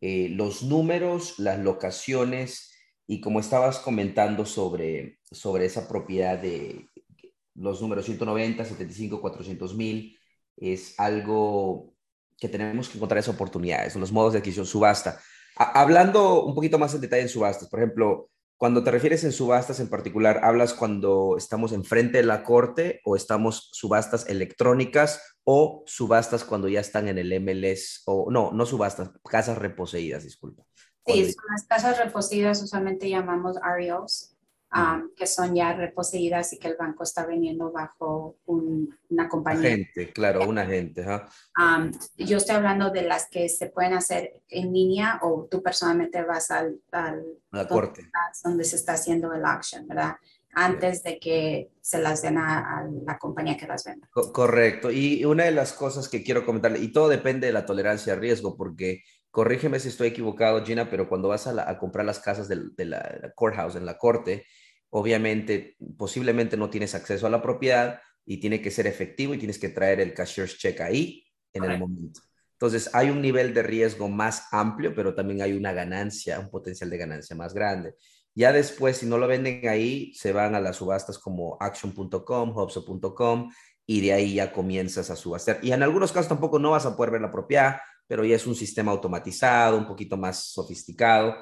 eh, 0.05 0.29
los 0.31 0.65
números, 0.65 1.39
las 1.39 1.61
locaciones 1.61 2.73
y 3.07 3.21
como 3.21 3.39
estabas 3.39 3.79
comentando 3.79 4.45
sobre, 4.45 5.21
sobre 5.31 5.67
esa 5.67 5.87
propiedad 5.87 6.37
de 6.37 6.89
los 7.55 7.81
números 7.81 8.07
190, 8.07 8.65
75, 8.65 9.21
400 9.21 9.77
mil, 9.77 10.19
es 10.57 10.99
algo 10.99 11.95
que 12.37 12.49
tenemos 12.49 12.89
que 12.89 12.99
encontrar 12.99 13.21
esas 13.21 13.37
oportunidades, 13.37 13.95
los 13.95 14.11
modos 14.11 14.33
de 14.33 14.41
adquisición, 14.41 14.67
subasta. 14.67 15.21
hablando 15.55 16.47
un 16.47 16.57
poquito 16.57 16.81
más 16.81 16.93
en 16.95 17.01
detalle 17.01 17.23
en 17.23 17.29
subastas, 17.29 17.69
por 17.69 17.79
ejemplo, 17.79 18.32
cuando 18.63 18.85
te 18.85 18.93
refieres 18.93 19.25
en 19.25 19.33
subastas 19.33 19.81
en 19.81 19.89
particular, 19.89 20.39
¿hablas 20.45 20.73
cuando 20.73 21.35
estamos 21.37 21.73
enfrente 21.73 22.19
de 22.19 22.23
la 22.23 22.45
corte 22.45 23.01
o 23.05 23.17
estamos 23.17 23.71
subastas 23.73 24.29
electrónicas 24.29 25.21
o 25.43 25.83
subastas 25.85 26.45
cuando 26.45 26.69
ya 26.69 26.79
están 26.79 27.09
en 27.09 27.19
el 27.19 27.41
MLS 27.41 28.05
o 28.07 28.31
no, 28.31 28.53
no 28.53 28.65
subastas, 28.65 29.11
casas 29.29 29.59
reposeídas, 29.59 30.23
disculpa? 30.23 30.63
Sí, 31.05 31.33
son 31.33 31.45
las 31.51 31.65
casas 31.67 31.99
reposeídas 31.99 32.63
usualmente 32.63 33.11
llamamos 33.11 33.57
REOs 33.61 34.32
que 35.17 35.27
son 35.27 35.55
ya 35.55 35.75
reposeídas 35.75 36.53
y 36.53 36.59
que 36.59 36.69
el 36.69 36.77
banco 36.77 37.03
está 37.03 37.27
vendiendo 37.27 37.71
bajo 37.71 38.37
una 38.47 39.29
compañía. 39.29 39.69
Agente, 39.69 40.13
claro, 40.13 40.49
un 40.49 40.59
agente. 40.59 41.05
yo 42.17 42.37
estoy 42.39 42.57
hablando 42.57 42.91
de 42.91 43.03
las 43.03 43.29
que 43.29 43.49
se 43.49 43.67
pueden 43.67 43.93
hacer 43.93 44.41
en 44.49 44.73
línea 44.73 45.21
o 45.23 45.47
tú 45.51 45.63
personalmente 45.63 46.23
vas 46.23 46.51
al, 46.51 46.81
al 46.91 47.23
la 47.51 47.69
corte. 47.69 48.11
Donde, 48.43 48.65
se 48.65 48.77
está 48.77 48.95
haciendo 48.95 49.33
el 49.35 49.45
auction, 49.45 49.87
¿verdad? 49.87 50.17
Antes 50.55 51.03
de 51.03 51.19
que 51.19 51.71
se 51.81 51.99
las 51.99 52.23
den 52.23 52.39
a, 52.39 52.87
la 53.05 53.19
compañía 53.19 53.57
que 53.57 53.67
las 53.67 53.85
venda. 53.85 54.09
correcto. 54.11 54.91
Y 54.91 55.25
una 55.25 55.45
de 55.45 55.53
las 55.53 55.73
cosas 55.73 56.09
que 56.09 56.23
quiero 56.23 56.47
comentarle, 56.47 56.79
y 56.79 56.93
todo 56.93 57.09
depende 57.09 57.47
de 57.47 57.53
la 57.53 57.67
tolerancia 57.67 58.15
a 58.15 58.17
riesgo, 58.17 58.57
porque 58.57 59.03
corrígeme 59.33 59.81
si 59.81 59.89
estoy 59.89 60.09
equivocado, 60.09 60.65
Gina, 60.65 60.89
pero 60.89 61.09
cuando 61.09 61.29
vas 61.29 61.47
a, 61.47 61.79
comprar 61.79 62.07
las 62.07 62.21
casas 62.21 62.49
de, 62.49 62.85
la, 62.85 63.33
courthouse, 63.35 63.77
en 63.77 63.87
la 63.87 63.99
corte, 63.99 64.47
obviamente, 64.93 65.77
posiblemente 65.97 66.57
no 66.57 66.69
tienes 66.69 66.95
acceso 66.95 67.27
a 67.27 67.31
la 67.31 67.41
propiedad 67.41 68.01
y 68.27 68.39
tiene 68.39 68.61
que 68.61 68.71
ser 68.71 68.87
efectivo 68.87 69.33
y 69.33 69.39
tienes 69.39 69.59
que 69.59 69.71
traer 69.71 70.01
el 70.01 70.13
cashier's 70.13 70.59
check 70.59 70.81
ahí 70.83 71.27
en 71.55 71.65
el 71.65 71.79
momento. 71.79 72.21
Entonces, 72.53 72.91
hay 72.95 73.09
un 73.09 73.23
nivel 73.23 73.55
de 73.55 73.63
riesgo 73.63 74.09
más 74.09 74.49
amplio, 74.53 74.95
pero 74.95 75.15
también 75.15 75.41
hay 75.41 75.55
una 75.55 75.73
ganancia, 75.73 76.39
un 76.39 76.51
potencial 76.51 76.91
de 76.91 76.99
ganancia 76.99 77.35
más 77.35 77.55
grande. 77.55 77.95
Ya 78.35 78.53
después, 78.53 78.99
si 78.99 79.07
no 79.07 79.17
lo 79.17 79.27
venden 79.27 79.67
ahí, 79.67 80.13
se 80.15 80.33
van 80.33 80.55
a 80.55 80.61
las 80.61 80.77
subastas 80.77 81.19
como 81.19 81.57
action.com, 81.59 82.57
hubso.com 82.57 83.51
y 83.87 84.03
de 84.03 84.13
ahí 84.13 84.35
ya 84.35 84.53
comienzas 84.53 85.11
a 85.11 85.17
subastar. 85.17 85.59
Y 85.63 85.73
en 85.73 85.83
algunos 85.83 86.13
casos 86.13 86.29
tampoco 86.29 86.59
no 86.59 86.73
vas 86.73 86.85
a 86.85 86.95
poder 86.95 87.13
ver 87.13 87.23
la 87.23 87.33
propiedad, 87.33 87.79
pero 88.07 88.27
ya 88.27 88.37
es 88.37 88.47
un 88.47 88.55
sistema 88.55 88.93
automatizado, 88.93 89.79
un 89.79 89.87
poquito 89.87 90.19
más 90.19 90.53
sofisticado 90.53 91.35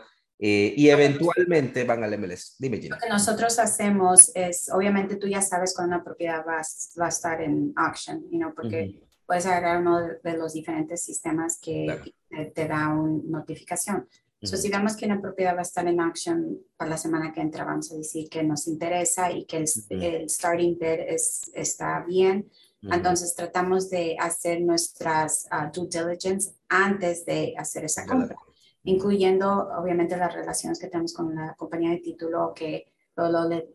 eh, 0.43 0.73
y 0.75 0.89
eventualmente 0.89 1.85
van 1.85 2.03
al 2.03 2.19
MLS. 2.19 2.57
Dime, 2.59 2.79
Gina. 2.79 2.97
Lo 2.97 3.03
que 3.03 3.11
nosotros 3.11 3.59
hacemos 3.59 4.33
es, 4.35 4.71
obviamente 4.73 5.17
tú 5.17 5.27
ya 5.27 5.43
sabes 5.43 5.75
cuando 5.75 5.97
una 5.97 6.03
propiedad 6.03 6.43
va, 6.49 6.63
va 6.99 7.07
a 7.07 7.09
estar 7.11 7.43
en 7.43 7.75
auction, 7.77 8.25
you 8.31 8.55
porque 8.57 9.03
puedes 9.27 9.45
agarrar 9.45 9.83
uno 9.83 10.01
de 10.01 10.37
los 10.39 10.55
diferentes 10.55 11.05
sistemas 11.05 11.59
que 11.61 12.15
te, 12.55 12.67
da 12.67 12.89
una 12.89 13.23
notificación. 13.39 14.09
Entonces, 14.41 14.63
si 14.63 14.71
vemos 14.71 14.97
que 14.97 15.05
una 15.05 15.21
propiedad 15.21 15.55
va 15.55 15.59
a 15.59 15.63
estar 15.63 15.87
en 15.87 16.01
auction 16.01 16.59
para 16.79 16.93
la 16.93 16.97
semana 16.97 17.35
que 17.35 17.43
entra, 17.43 17.65
vamos 17.65 17.93
a 17.93 17.97
decir 17.97 18.31
que 18.31 18.43
nos 18.43 18.67
interesa 18.67 19.31
y 19.31 19.45
que 19.45 19.59
el, 19.91 20.31
starting 20.31 20.79
bid 20.79 21.01
es, 21.07 21.51
está 21.53 22.03
bien. 22.09 22.51
Entonces, 22.81 23.35
tratamos 23.35 23.91
de 23.91 24.17
hacer 24.19 24.63
nuestras 24.63 25.47
uh, 25.53 25.71
due 25.71 25.87
diligence 25.87 26.55
antes 26.71 27.27
de 27.27 27.53
hacer 27.59 27.85
esa 27.85 28.07
compra 28.07 28.37
incluyendo 28.85 29.69
obviamente 29.79 30.17
las 30.17 30.33
relaciones 30.33 30.79
que 30.79 30.89
tenemos 30.89 31.13
con 31.15 31.35
la 31.35 31.55
compañía 31.55 31.91
de 31.91 31.99
título, 31.99 32.53
que 32.55 32.93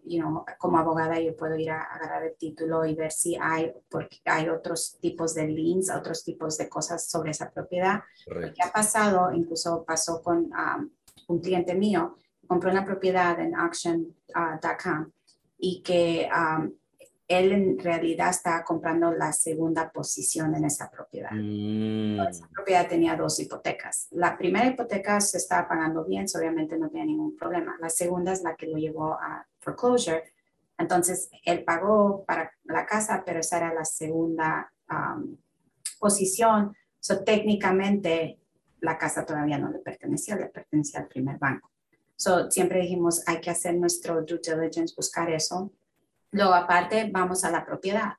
you 0.05 0.19
know, 0.19 0.43
como 0.57 0.77
abogada 0.77 1.19
yo 1.19 1.35
puedo 1.35 1.55
ir 1.55 1.69
a, 1.69 1.81
agarrar 1.81 2.23
el 2.23 2.35
título 2.35 2.85
y 2.85 2.95
ver 2.95 3.11
si 3.11 3.37
hay, 3.39 3.71
porque 3.89 4.17
hay 4.25 4.49
otros 4.49 4.97
tipos 4.99 5.35
de 5.35 5.47
liens, 5.47 5.91
otros 5.91 6.23
tipos 6.23 6.57
de 6.57 6.69
cosas 6.69 7.07
sobre 7.07 7.31
esa 7.31 7.51
propiedad. 7.51 8.01
¿Qué 8.25 8.63
ha 8.63 8.71
pasado, 8.71 9.31
incluso 9.31 9.83
pasó 9.85 10.21
con 10.21 10.51
um, 10.51 10.89
un 11.27 11.39
cliente 11.39 11.75
mío, 11.75 12.17
compró 12.47 12.71
una 12.71 12.85
propiedad 12.85 13.39
en 13.39 13.55
auction.com 13.55 15.01
uh, 15.01 15.11
y 15.57 15.81
que 15.81 16.29
um, 16.31 16.71
él 17.27 17.51
en 17.51 17.79
realidad 17.79 18.29
estaba 18.29 18.63
comprando 18.63 19.11
la 19.11 19.31
segunda 19.33 19.91
posición 19.91 20.55
en 20.55 20.65
esa 20.65 20.91
propiedad. 20.91 21.31
Mm. 21.31 22.19
Esa 22.19 22.47
propiedad 22.49 22.88
tenía 22.88 23.15
dos 23.15 23.39
hipotecas. 23.39 24.07
La 24.11 24.38
primera 24.38 24.67
hipoteca 24.67 25.19
se 25.19 25.38
estaba 25.38 25.67
pagando 25.67 26.05
bien, 26.05 26.25
obviamente 26.35 26.77
no 26.77 26.89
tenía 26.89 27.05
ningún 27.05 27.35
problema. 27.35 27.77
La 27.79 27.89
segunda 27.89 28.31
es 28.31 28.43
la 28.43 28.55
que 28.55 28.67
lo 28.67 28.77
llevó 28.77 29.13
a 29.13 29.45
foreclosure. 29.59 30.33
Entonces, 30.77 31.29
él 31.43 31.63
pagó 31.63 32.25
para 32.25 32.51
la 32.65 32.85
casa, 32.85 33.23
pero 33.25 33.39
esa 33.39 33.57
era 33.57 33.73
la 33.73 33.85
segunda 33.85 34.71
um, 34.89 35.38
posición. 35.99 36.75
So, 36.99 37.23
técnicamente, 37.23 38.39
la 38.81 38.97
casa 38.97 39.25
todavía 39.25 39.57
no 39.57 39.71
le 39.71 39.79
pertenecía, 39.79 40.35
le 40.35 40.47
pertenecía 40.47 40.99
al 40.99 41.07
primer 41.07 41.39
banco. 41.39 41.71
So, 42.17 42.51
siempre 42.51 42.81
dijimos, 42.81 43.23
hay 43.25 43.39
que 43.39 43.49
hacer 43.49 43.75
nuestro 43.75 44.21
due 44.21 44.39
diligence, 44.43 44.93
buscar 44.95 45.31
eso 45.31 45.71
Luego, 46.36 46.54
aparte, 46.54 47.10
vamos 47.13 47.45
a 47.45 47.50
la 47.50 47.65
propiedad. 47.65 48.15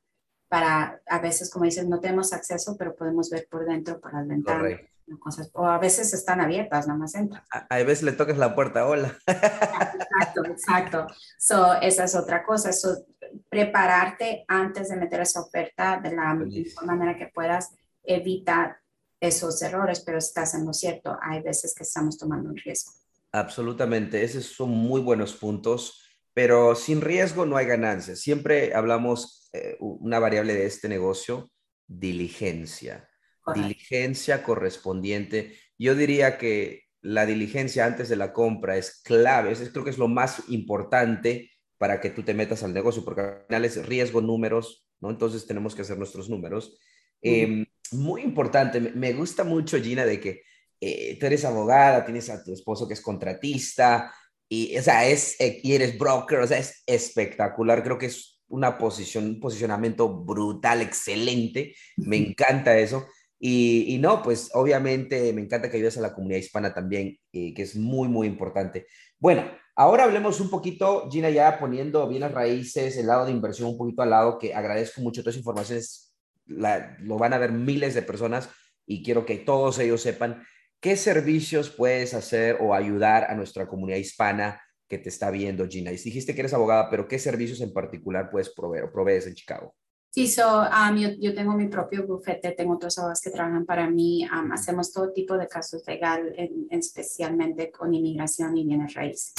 Para, 0.49 1.03
a 1.07 1.19
veces, 1.19 1.51
como 1.51 1.67
dices, 1.67 1.87
no 1.87 2.01
tenemos 2.01 2.33
acceso, 2.33 2.75
pero 2.79 2.97
podemos 2.97 3.29
ver 3.29 3.47
por 3.51 3.67
dentro, 3.67 4.01
por 4.01 4.15
las 4.15 4.27
ventanas. 4.27 4.81
Cosas, 5.21 5.51
o 5.53 5.67
a 5.67 5.79
veces 5.79 6.13
están 6.15 6.41
abiertas, 6.41 6.89
nada 6.89 6.99
más 6.99 7.15
entran. 7.15 7.43
A, 7.53 7.67
a, 7.69 7.83
veces 7.85 8.03
le 8.03 8.13
tocas 8.13 8.39
la 8.39 8.55
puerta, 8.55 8.87
hola. 8.87 9.17
Exacto, 9.27 10.45
exacto. 10.47 11.07
So, 11.39 11.75
esa 11.75 12.05
es 12.05 12.15
otra 12.17 12.43
cosa. 12.43 12.73
So, 12.73 13.05
prepararte 13.51 14.45
antes 14.49 14.89
de 14.89 14.97
meter 14.97 15.21
esa 15.21 15.43
oferta 15.43 16.01
de 16.03 16.17
la 16.17 16.35
mejor 16.35 16.87
manera 16.87 17.17
que 17.17 17.29
puedas, 17.29 17.75
evita 18.03 18.81
esos 19.21 19.61
errores, 19.63 20.01
pero 20.01 20.19
estás 20.19 20.55
en 20.55 20.65
lo 20.65 20.73
cierto. 20.73 21.17
Hay 21.21 21.43
veces 21.43 21.75
que 21.75 21.85
estamos 21.85 22.17
tomando 22.17 22.49
un 22.49 22.57
riesgo. 22.57 22.93
Absolutamente, 23.31 24.25
esos 24.25 24.47
son 24.47 24.71
muy 24.71 25.03
buenos 25.03 25.35
puntos 25.35 26.06
pero 26.37 26.75
sin 26.75 27.01
riesgo 27.01 27.47
no 27.47 27.57
hay 27.57 27.65
ganancia. 27.65 28.15
Siempre 28.15 28.75
hablamos 28.75 29.49
eh, 29.55 29.79
una 29.81 30.19
variable 30.19 30.53
de 30.53 30.67
este 30.67 30.87
negocio, 30.87 31.51
diligencia. 31.87 33.09
Diligencia 33.55 34.43
correspondiente. 34.43 35.57
Yo 35.79 35.95
diría 35.95 36.37
que 36.37 36.83
la 37.01 37.25
diligencia 37.25 37.87
antes 37.87 38.11
de 38.11 38.17
la 38.17 38.35
compra 38.35 38.77
es 38.77 39.01
clave. 39.03 39.53
Eso 39.53 39.65
creo 39.73 39.83
que 39.83 39.89
es 39.89 39.97
lo 39.97 40.09
más 40.09 40.43
importante 40.49 41.53
para 41.79 42.03
que 42.03 42.11
tú 42.11 42.23
te 42.23 42.35
metas 42.35 42.63
al 42.63 42.75
negocio, 42.75 43.03
porque 43.03 43.23
al 43.23 43.45
final 43.47 43.65
es 43.65 43.87
riesgo, 43.87 44.21
números, 44.21 44.87
¿no? 45.01 45.09
Entonces 45.09 45.47
tenemos 45.47 45.75
que 45.75 45.83
hacer 45.83 45.97
nuestros 45.97 46.29
números. 46.29 46.79
Em, 47.23 47.65
muy 47.93 48.21
importante, 48.21 48.79
me 48.79 49.15
gusta 49.15 49.43
mucho, 49.43 49.81
Gina, 49.81 50.05
de 50.05 50.21
que 50.21 50.43
eh, 50.83 51.17
tú 51.19 51.25
eres 51.25 51.47
abogada, 51.47 52.05
tienes 52.05 52.29
a 52.29 52.45
tu 52.45 52.53
esposo 52.53 52.87
que 52.87 52.93
es 52.93 53.01
contratista, 53.01 54.13
y, 54.49 54.77
o 54.77 54.83
sea, 54.83 55.07
es, 55.09 55.41
eh, 55.41 55.61
y 55.63 55.75
eres 55.75 55.99
broker, 55.99 56.39
o 56.39 56.47
sea, 56.47 56.59
es 56.59 56.83
espectacular. 56.87 57.83
Creo 57.83 57.99
que 57.99 58.07
es 58.07 58.41
una 58.49 58.79
posición, 58.79 59.25
un 59.25 59.41
posicionamiento 59.41 60.09
brutal, 60.09 60.83
excelente. 60.83 61.75
Me 61.97 62.17
encanta 62.17 62.79
eso. 62.79 63.07
Y, 63.39 63.95
y, 63.95 63.99
no, 63.99 64.23
pues 64.23 64.51
obviamente 64.55 65.33
me 65.33 65.43
encanta 65.43 65.71
que 65.71 65.77
ayudes 65.77 65.99
a 65.99 66.01
la 66.01 66.15
comunidad 66.15 66.39
hispana 66.39 66.73
también, 66.73 67.19
eh, 67.33 67.53
que 67.55 67.63
es 67.63 67.77
muy, 67.77 68.09
muy 68.09 68.27
importante. 68.27 68.87
Bueno, 69.19 69.45
ahora 69.75 70.05
hablemos 70.05 70.41
un 70.41 70.49
poquito, 70.49 71.09
Gina, 71.11 71.29
ya 71.31 71.59
poniendo 71.59 72.09
bien 72.09 72.21
las 72.21 72.33
raíces, 72.33 72.97
el 72.97 73.09
lado 73.09 73.27
de 73.27 73.33
inversión 73.33 73.69
un 73.69 73.79
poquito 73.79 74.03
al 74.03 74.11
lado, 74.11 74.39
que 74.39 74.55
agradezco 74.55 75.03
mucho 75.03 75.23
todas 75.23 75.35
las 75.35 75.41
informaciones, 75.41 76.15
la, 76.47 76.97
lo 77.01 77.19
van 77.19 77.35
a 77.35 77.39
ver 77.39 77.53
miles 77.53 77.95
de 77.95 78.03
personas 78.03 78.49
y 78.87 79.03
quiero 79.03 79.27
que 79.27 79.37
todos 79.37 79.79
ellos 79.81 80.01
sepan 80.01 80.45
¿Qué 80.87 80.97
servicios 80.97 81.69
puedes 81.69 82.15
hacer 82.15 82.59
o 82.61 82.73
ayudar 82.73 83.25
a 83.29 83.35
nuestra 83.35 83.67
comunidad 83.67 83.99
hispana 83.99 84.61
que 84.87 84.99
te 84.99 85.09
está 85.09 85.33
viendo, 85.33 85.67
Gina? 85.67 85.91
Y 85.91 85.97
dijiste 85.97 86.33
que 86.33 86.43
eres 86.43 86.55
abogada, 86.55 86.89
pero 86.89 87.09
¿qué 87.09 87.19
servicios 87.19 87.61
en 87.61 87.73
particular 87.73 88.31
puedes 88.31 88.51
proveer 88.51 88.85
o 88.85 88.93
provees 88.93 89.27
en 89.27 89.35
Chicago? 89.35 89.75
Sí, 90.11 90.29
so, 90.29 90.63
um, 90.63 90.97
yo, 90.97 91.35
tengo 91.35 91.55
mi 91.55 91.67
propio 91.67 92.07
bufete, 92.07 92.53
tengo 92.53 92.75
otros 92.75 92.97
abogados 92.99 93.21
que 93.21 93.31
trabajan 93.31 93.67
para 93.67 93.91
mí. 93.91 94.29
Um, 94.33 94.53
hacemos 94.53 94.93
todo 94.93 95.13
tipo 95.13 95.37
de 95.37 95.49
casos 95.49 95.83
legales, 95.89 96.37
especialmente 96.71 97.73
con 97.73 97.93
inmigración 97.93 98.57
y 98.57 98.65
bienes 98.65 98.95
raíces. 98.95 99.35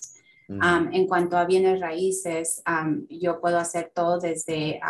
Um, 0.49 0.91
en 0.91 1.07
cuanto 1.07 1.37
a 1.37 1.45
bienes 1.45 1.79
raíces, 1.79 2.61
yo 3.07 3.39
puedo 3.39 3.57
hacer 3.57 3.93
todo 3.95 4.19
desde 4.19 4.81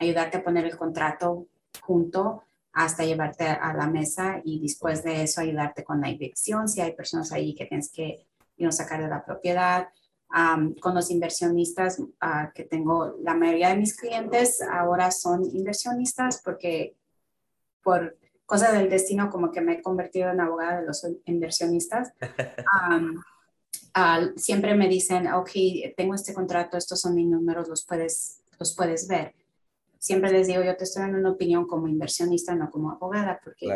ayudarte 0.00 0.38
a 0.38 0.42
poner 0.42 0.64
el 0.64 0.76
contrato 0.76 1.46
junto 1.80 2.42
hasta 2.72 3.04
llevarte 3.04 3.46
a 3.46 3.74
la 3.74 3.86
mesa 3.86 4.40
y 4.44 4.60
después 4.60 5.04
de 5.04 5.22
eso 5.22 5.40
ayudarte 5.40 5.84
con 5.84 6.00
la 6.00 6.08
evicción, 6.08 6.68
si 6.68 6.80
hay 6.80 6.92
personas 6.92 7.30
ahí 7.32 7.54
que 7.54 7.66
tienes 7.66 7.90
que 7.90 8.26
sacar 8.70 9.02
de 9.02 9.08
la 9.08 9.24
propiedad. 9.24 9.88
con 10.80 10.94
los 10.94 11.10
inversionistas 11.10 12.00
ah, 12.20 12.50
que 12.54 12.64
tengo, 12.64 13.16
la 13.22 13.34
mayoría 13.34 13.68
de 13.68 13.76
mis 13.76 13.94
clientes 13.94 14.62
ahora 14.62 15.10
son 15.10 15.44
inversionistas 15.44 16.40
porque 16.42 16.96
por 17.82 18.16
cosas 18.46 18.72
del 18.72 18.88
destino 18.88 19.28
como 19.28 19.50
que 19.50 19.60
me 19.60 19.74
he 19.74 19.82
convertido 19.82 20.30
en 20.30 20.40
abogada 20.40 20.80
de 20.80 20.86
los 20.86 21.06
inversionistas. 21.26 22.14
siempre 24.36 24.74
me 24.74 24.88
dicen, 24.88 25.30
ok, 25.32 25.50
tengo 25.96 26.14
este 26.14 26.32
contrato, 26.32 26.78
estos 26.78 27.00
son 27.00 27.14
mis 27.14 27.26
números, 27.26 27.68
los 27.68 27.84
puedes, 27.84 28.40
los 28.58 28.74
puedes 28.74 29.06
ver 29.08 29.34
siempre 30.02 30.32
les 30.32 30.48
digo, 30.48 30.64
yo 30.64 30.76
te 30.76 30.82
estoy 30.82 31.02
dando 31.02 31.18
una 31.18 31.30
opinión 31.30 31.64
como 31.64 31.86
inversionista, 31.86 32.56
no 32.56 32.68
como 32.72 32.90
abogada, 32.90 33.40
porque 33.42 33.72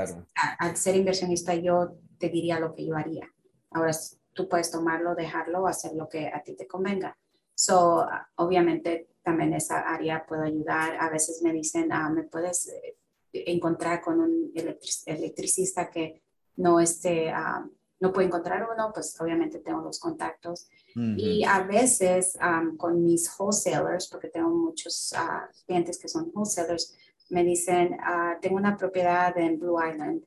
al 0.58 0.76
ser 0.76 0.96
inversionista 0.96 1.54
yo 1.54 1.98
te 2.18 2.28
diría 2.30 2.58
lo 2.58 2.74
que 2.74 2.84
yo 2.84 2.96
haría. 2.96 3.32
Ahora 3.70 3.92
tú 4.32 4.48
puedes 4.48 4.72
tomarlo, 4.72 5.14
dejarlo, 5.14 5.68
hacer 5.68 5.92
lo 5.94 6.08
que 6.08 6.26
a 6.26 6.42
ti 6.42 6.56
te 6.56 6.66
convenga. 6.66 7.16
So, 7.54 8.04
obviamente 8.34 9.10
también 9.22 9.54
esa 9.54 9.78
área 9.78 10.26
puedo 10.26 10.42
ayudar. 10.42 10.96
A 11.00 11.10
veces 11.10 11.42
me 11.42 11.52
dicen, 11.52 11.92
ah, 11.92 12.10
me 12.10 12.24
puedes 12.24 12.66
eh, 12.70 12.96
encontrar 13.32 14.00
con 14.00 14.18
un 14.18 14.50
electricista 14.52 15.88
que 15.88 16.24
no 16.56 16.80
esté, 16.80 17.30
ah, 17.30 17.64
no 18.00 18.12
puede 18.12 18.26
encontrar 18.26 18.68
uno, 18.68 18.90
pues 18.92 19.16
obviamente 19.20 19.60
tengo 19.60 19.80
los 19.80 20.00
contactos. 20.00 20.68
Y 20.98 21.44
a 21.44 21.62
veces 21.62 22.38
con 22.78 23.04
mis 23.04 23.30
wholesalers, 23.38 24.08
porque 24.08 24.28
tengo 24.28 24.48
muchos 24.48 25.12
uh, 25.14 25.52
clientes 25.66 25.98
que 25.98 26.08
son 26.08 26.30
wholesalers, 26.32 26.96
me 27.28 27.44
dicen, 27.44 27.94
uh, 27.94 28.40
tengo 28.40 28.56
una 28.56 28.76
propiedad 28.76 29.36
en 29.36 29.58
Blue 29.58 29.76
Island, 29.78 30.22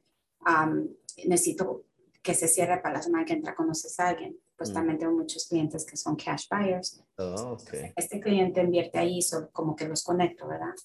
necesito 1.25 1.85
que 2.21 2.35
se 2.35 2.47
cierre 2.47 2.79
para 2.81 2.95
la 2.95 3.01
semana 3.01 3.25
que 3.25 3.33
entra, 3.33 3.55
conoces 3.55 3.99
a 3.99 4.09
alguien. 4.09 4.37
Pues 4.55 4.71
mm. 4.71 4.73
también 4.73 4.97
tengo 4.99 5.13
muchos 5.13 5.47
clientes 5.47 5.85
que 5.85 5.95
son 5.95 6.15
cash 6.15 6.45
buyers. 6.51 7.01
Oh, 7.17 7.57
okay. 7.59 7.93
Este 7.95 8.19
cliente 8.19 8.61
invierte 8.61 8.99
ahí, 8.99 9.21
so, 9.21 9.49
como 9.51 9.75
que 9.75 9.87
los 9.87 10.03
conecto, 10.03 10.47
¿verdad? 10.47 10.75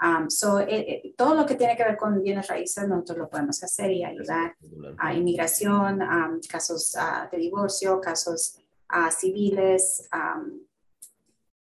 Um, 0.00 0.30
so, 0.30 0.60
eh, 0.60 0.66
eh, 0.68 1.14
todo 1.16 1.34
lo 1.34 1.44
que 1.44 1.56
tiene 1.56 1.76
que 1.76 1.82
ver 1.82 1.96
con 1.96 2.22
bienes 2.22 2.46
raíces, 2.46 2.86
nosotros 2.86 3.18
lo 3.18 3.28
podemos 3.28 3.60
hacer 3.64 3.90
y 3.90 4.04
ayudar 4.04 4.54
a 4.98 5.14
inmigración, 5.14 6.00
casos 6.48 6.94
ah, 6.96 7.28
de 7.32 7.38
divorcio, 7.38 8.00
casos 8.00 8.58
a 8.88 9.10
civiles, 9.10 10.08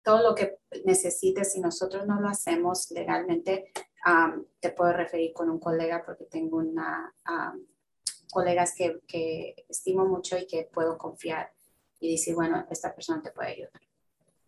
todo 0.04 0.30
lo 0.30 0.36
que 0.36 0.60
necesites, 0.86 1.54
si 1.54 1.60
nosotros 1.60 2.08
no 2.08 2.20
lo 2.20 2.30
hacemos 2.30 2.92
legalmente, 2.92 3.72
te 4.60 4.70
puedo 4.72 4.94
referir 4.94 5.34
con 5.34 5.50
un 5.50 5.60
colega 5.60 6.04
porque 6.06 6.26
tengo 6.26 6.58
una, 6.58 7.14
colegas 8.32 8.74
que, 8.76 9.00
que 9.08 9.66
estimo 9.68 10.06
mucho 10.06 10.38
y 10.38 10.48
que 10.48 10.70
puedo 10.72 10.98
confiar 10.98 11.52
y 12.00 12.12
decir, 12.12 12.36
bueno, 12.36 12.66
esta 12.70 12.94
persona 12.94 13.22
te 13.22 13.32
puede 13.32 13.50
ayudar. 13.50 13.82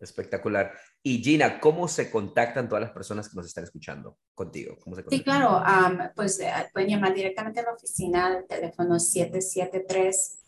Espectacular. 0.02 0.72
Y 1.02 1.22
Gina, 1.22 1.60
¿cómo 1.60 1.86
se 1.86 2.10
contactan 2.10 2.68
todas 2.68 2.82
las 2.82 2.90
personas 2.90 3.28
que 3.28 3.36
nos 3.36 3.46
están 3.46 3.62
escuchando 3.64 4.18
contigo? 4.34 4.76
¿Cómo 4.82 4.96
se 4.96 5.04
sí, 5.08 5.22
claro, 5.22 5.62
pues 6.16 6.40
eh, 6.40 6.50
pueden 6.72 6.90
llamar 6.90 7.14
directamente 7.14 7.60
a 7.60 7.64
la 7.64 7.74
oficina, 7.74 8.36
el 8.36 8.46
teléfono 8.46 8.98
773 8.98 10.38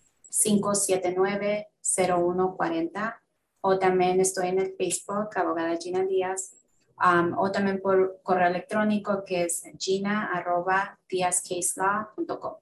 579-0140 1.85 3.17
o 3.61 3.79
también 3.79 4.21
estoy 4.21 4.49
en 4.49 4.59
el 4.59 4.75
Facebook, 4.77 5.29
abogada 5.37 5.79
Gina 5.79 6.05
Díaz, 6.05 6.57
um, 7.03 7.33
o 7.39 7.51
también 7.51 7.81
por 7.81 8.21
correo 8.23 8.49
electrónico 8.49 9.25
que 9.25 9.45
es 9.45 9.63
gina.diazcaselaw.com. 9.79 12.57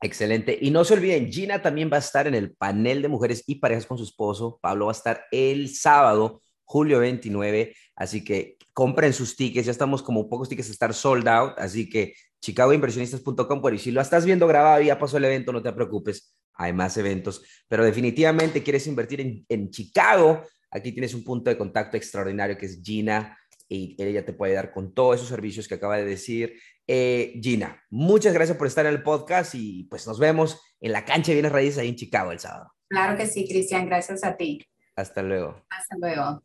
Excelente. 0.00 0.58
Y 0.60 0.70
no 0.70 0.84
se 0.84 0.94
olviden, 0.94 1.30
Gina 1.32 1.60
también 1.62 1.90
va 1.92 1.96
a 1.96 2.00
estar 2.00 2.26
en 2.26 2.34
el 2.34 2.54
panel 2.54 3.02
de 3.02 3.08
mujeres 3.08 3.44
y 3.46 3.56
parejas 3.56 3.84
con 3.86 3.98
su 3.98 4.04
esposo. 4.04 4.58
Pablo 4.60 4.86
va 4.86 4.92
a 4.92 4.96
estar 4.96 5.26
el 5.30 5.74
sábado, 5.74 6.40
julio 6.64 7.00
29. 7.00 7.74
Así 7.96 8.24
que 8.24 8.56
compren 8.72 9.12
sus 9.12 9.36
tickets. 9.36 9.66
Ya 9.66 9.72
estamos 9.72 10.02
como 10.02 10.28
pocos 10.28 10.48
tickets 10.48 10.68
a 10.68 10.72
estar 10.72 10.94
sold 10.94 11.28
out. 11.28 11.58
Así 11.58 11.88
que 11.88 12.14
chicagoinversionistas.com. 12.40 13.62
Por 13.62 13.74
y 13.74 13.78
si 13.78 13.90
lo 13.90 14.00
estás 14.00 14.24
viendo 14.26 14.46
grabado, 14.46 14.82
ya 14.82 14.98
pasó 14.98 15.16
el 15.16 15.24
evento, 15.24 15.52
no 15.52 15.62
te 15.62 15.72
preocupes 15.72 16.34
hay 16.54 16.72
más 16.72 16.96
eventos, 16.96 17.42
pero 17.68 17.84
definitivamente 17.84 18.62
quieres 18.62 18.86
invertir 18.86 19.44
en, 19.48 19.70
Chicago, 19.70 20.42
aquí 20.70 20.92
tienes 20.92 21.14
un 21.14 21.24
punto 21.24 21.50
de 21.50 21.58
contacto 21.58 21.96
extraordinario 21.96 22.56
que 22.56 22.66
es 22.66 22.80
Gina 22.82 23.36
y 23.68 24.00
ella 24.02 24.24
te 24.24 24.32
puede 24.32 24.54
dar 24.54 24.72
con 24.72 24.94
todos 24.94 25.16
esos 25.16 25.28
servicios 25.28 25.66
que 25.66 25.74
acaba 25.74 25.96
de 25.96 26.04
decir. 26.04 26.54
Eh, 26.86 27.40
Gina, 27.42 27.82
muchas 27.90 28.34
gracias 28.34 28.56
por 28.56 28.66
estar 28.66 28.86
en 28.86 28.92
el 28.92 29.02
podcast 29.02 29.54
y 29.54 29.84
pues 29.84 30.06
nos 30.06 30.18
vemos 30.18 30.60
en 30.80 30.92
la 30.92 31.04
cancha 31.04 31.28
de 31.28 31.34
Bienes 31.34 31.52
Raíces 31.52 31.78
ahí 31.78 31.88
en 31.88 31.96
Chicago 31.96 32.30
el 32.30 32.38
sábado. 32.38 32.72
Claro 32.88 33.16
que 33.16 33.26
sí, 33.26 33.48
Cristian, 33.48 33.86
gracias 33.86 34.22
a 34.22 34.36
ti. 34.36 34.64
Hasta 34.96 35.22
luego. 35.22 35.64
Hasta 35.70 35.96
luego. 35.98 36.42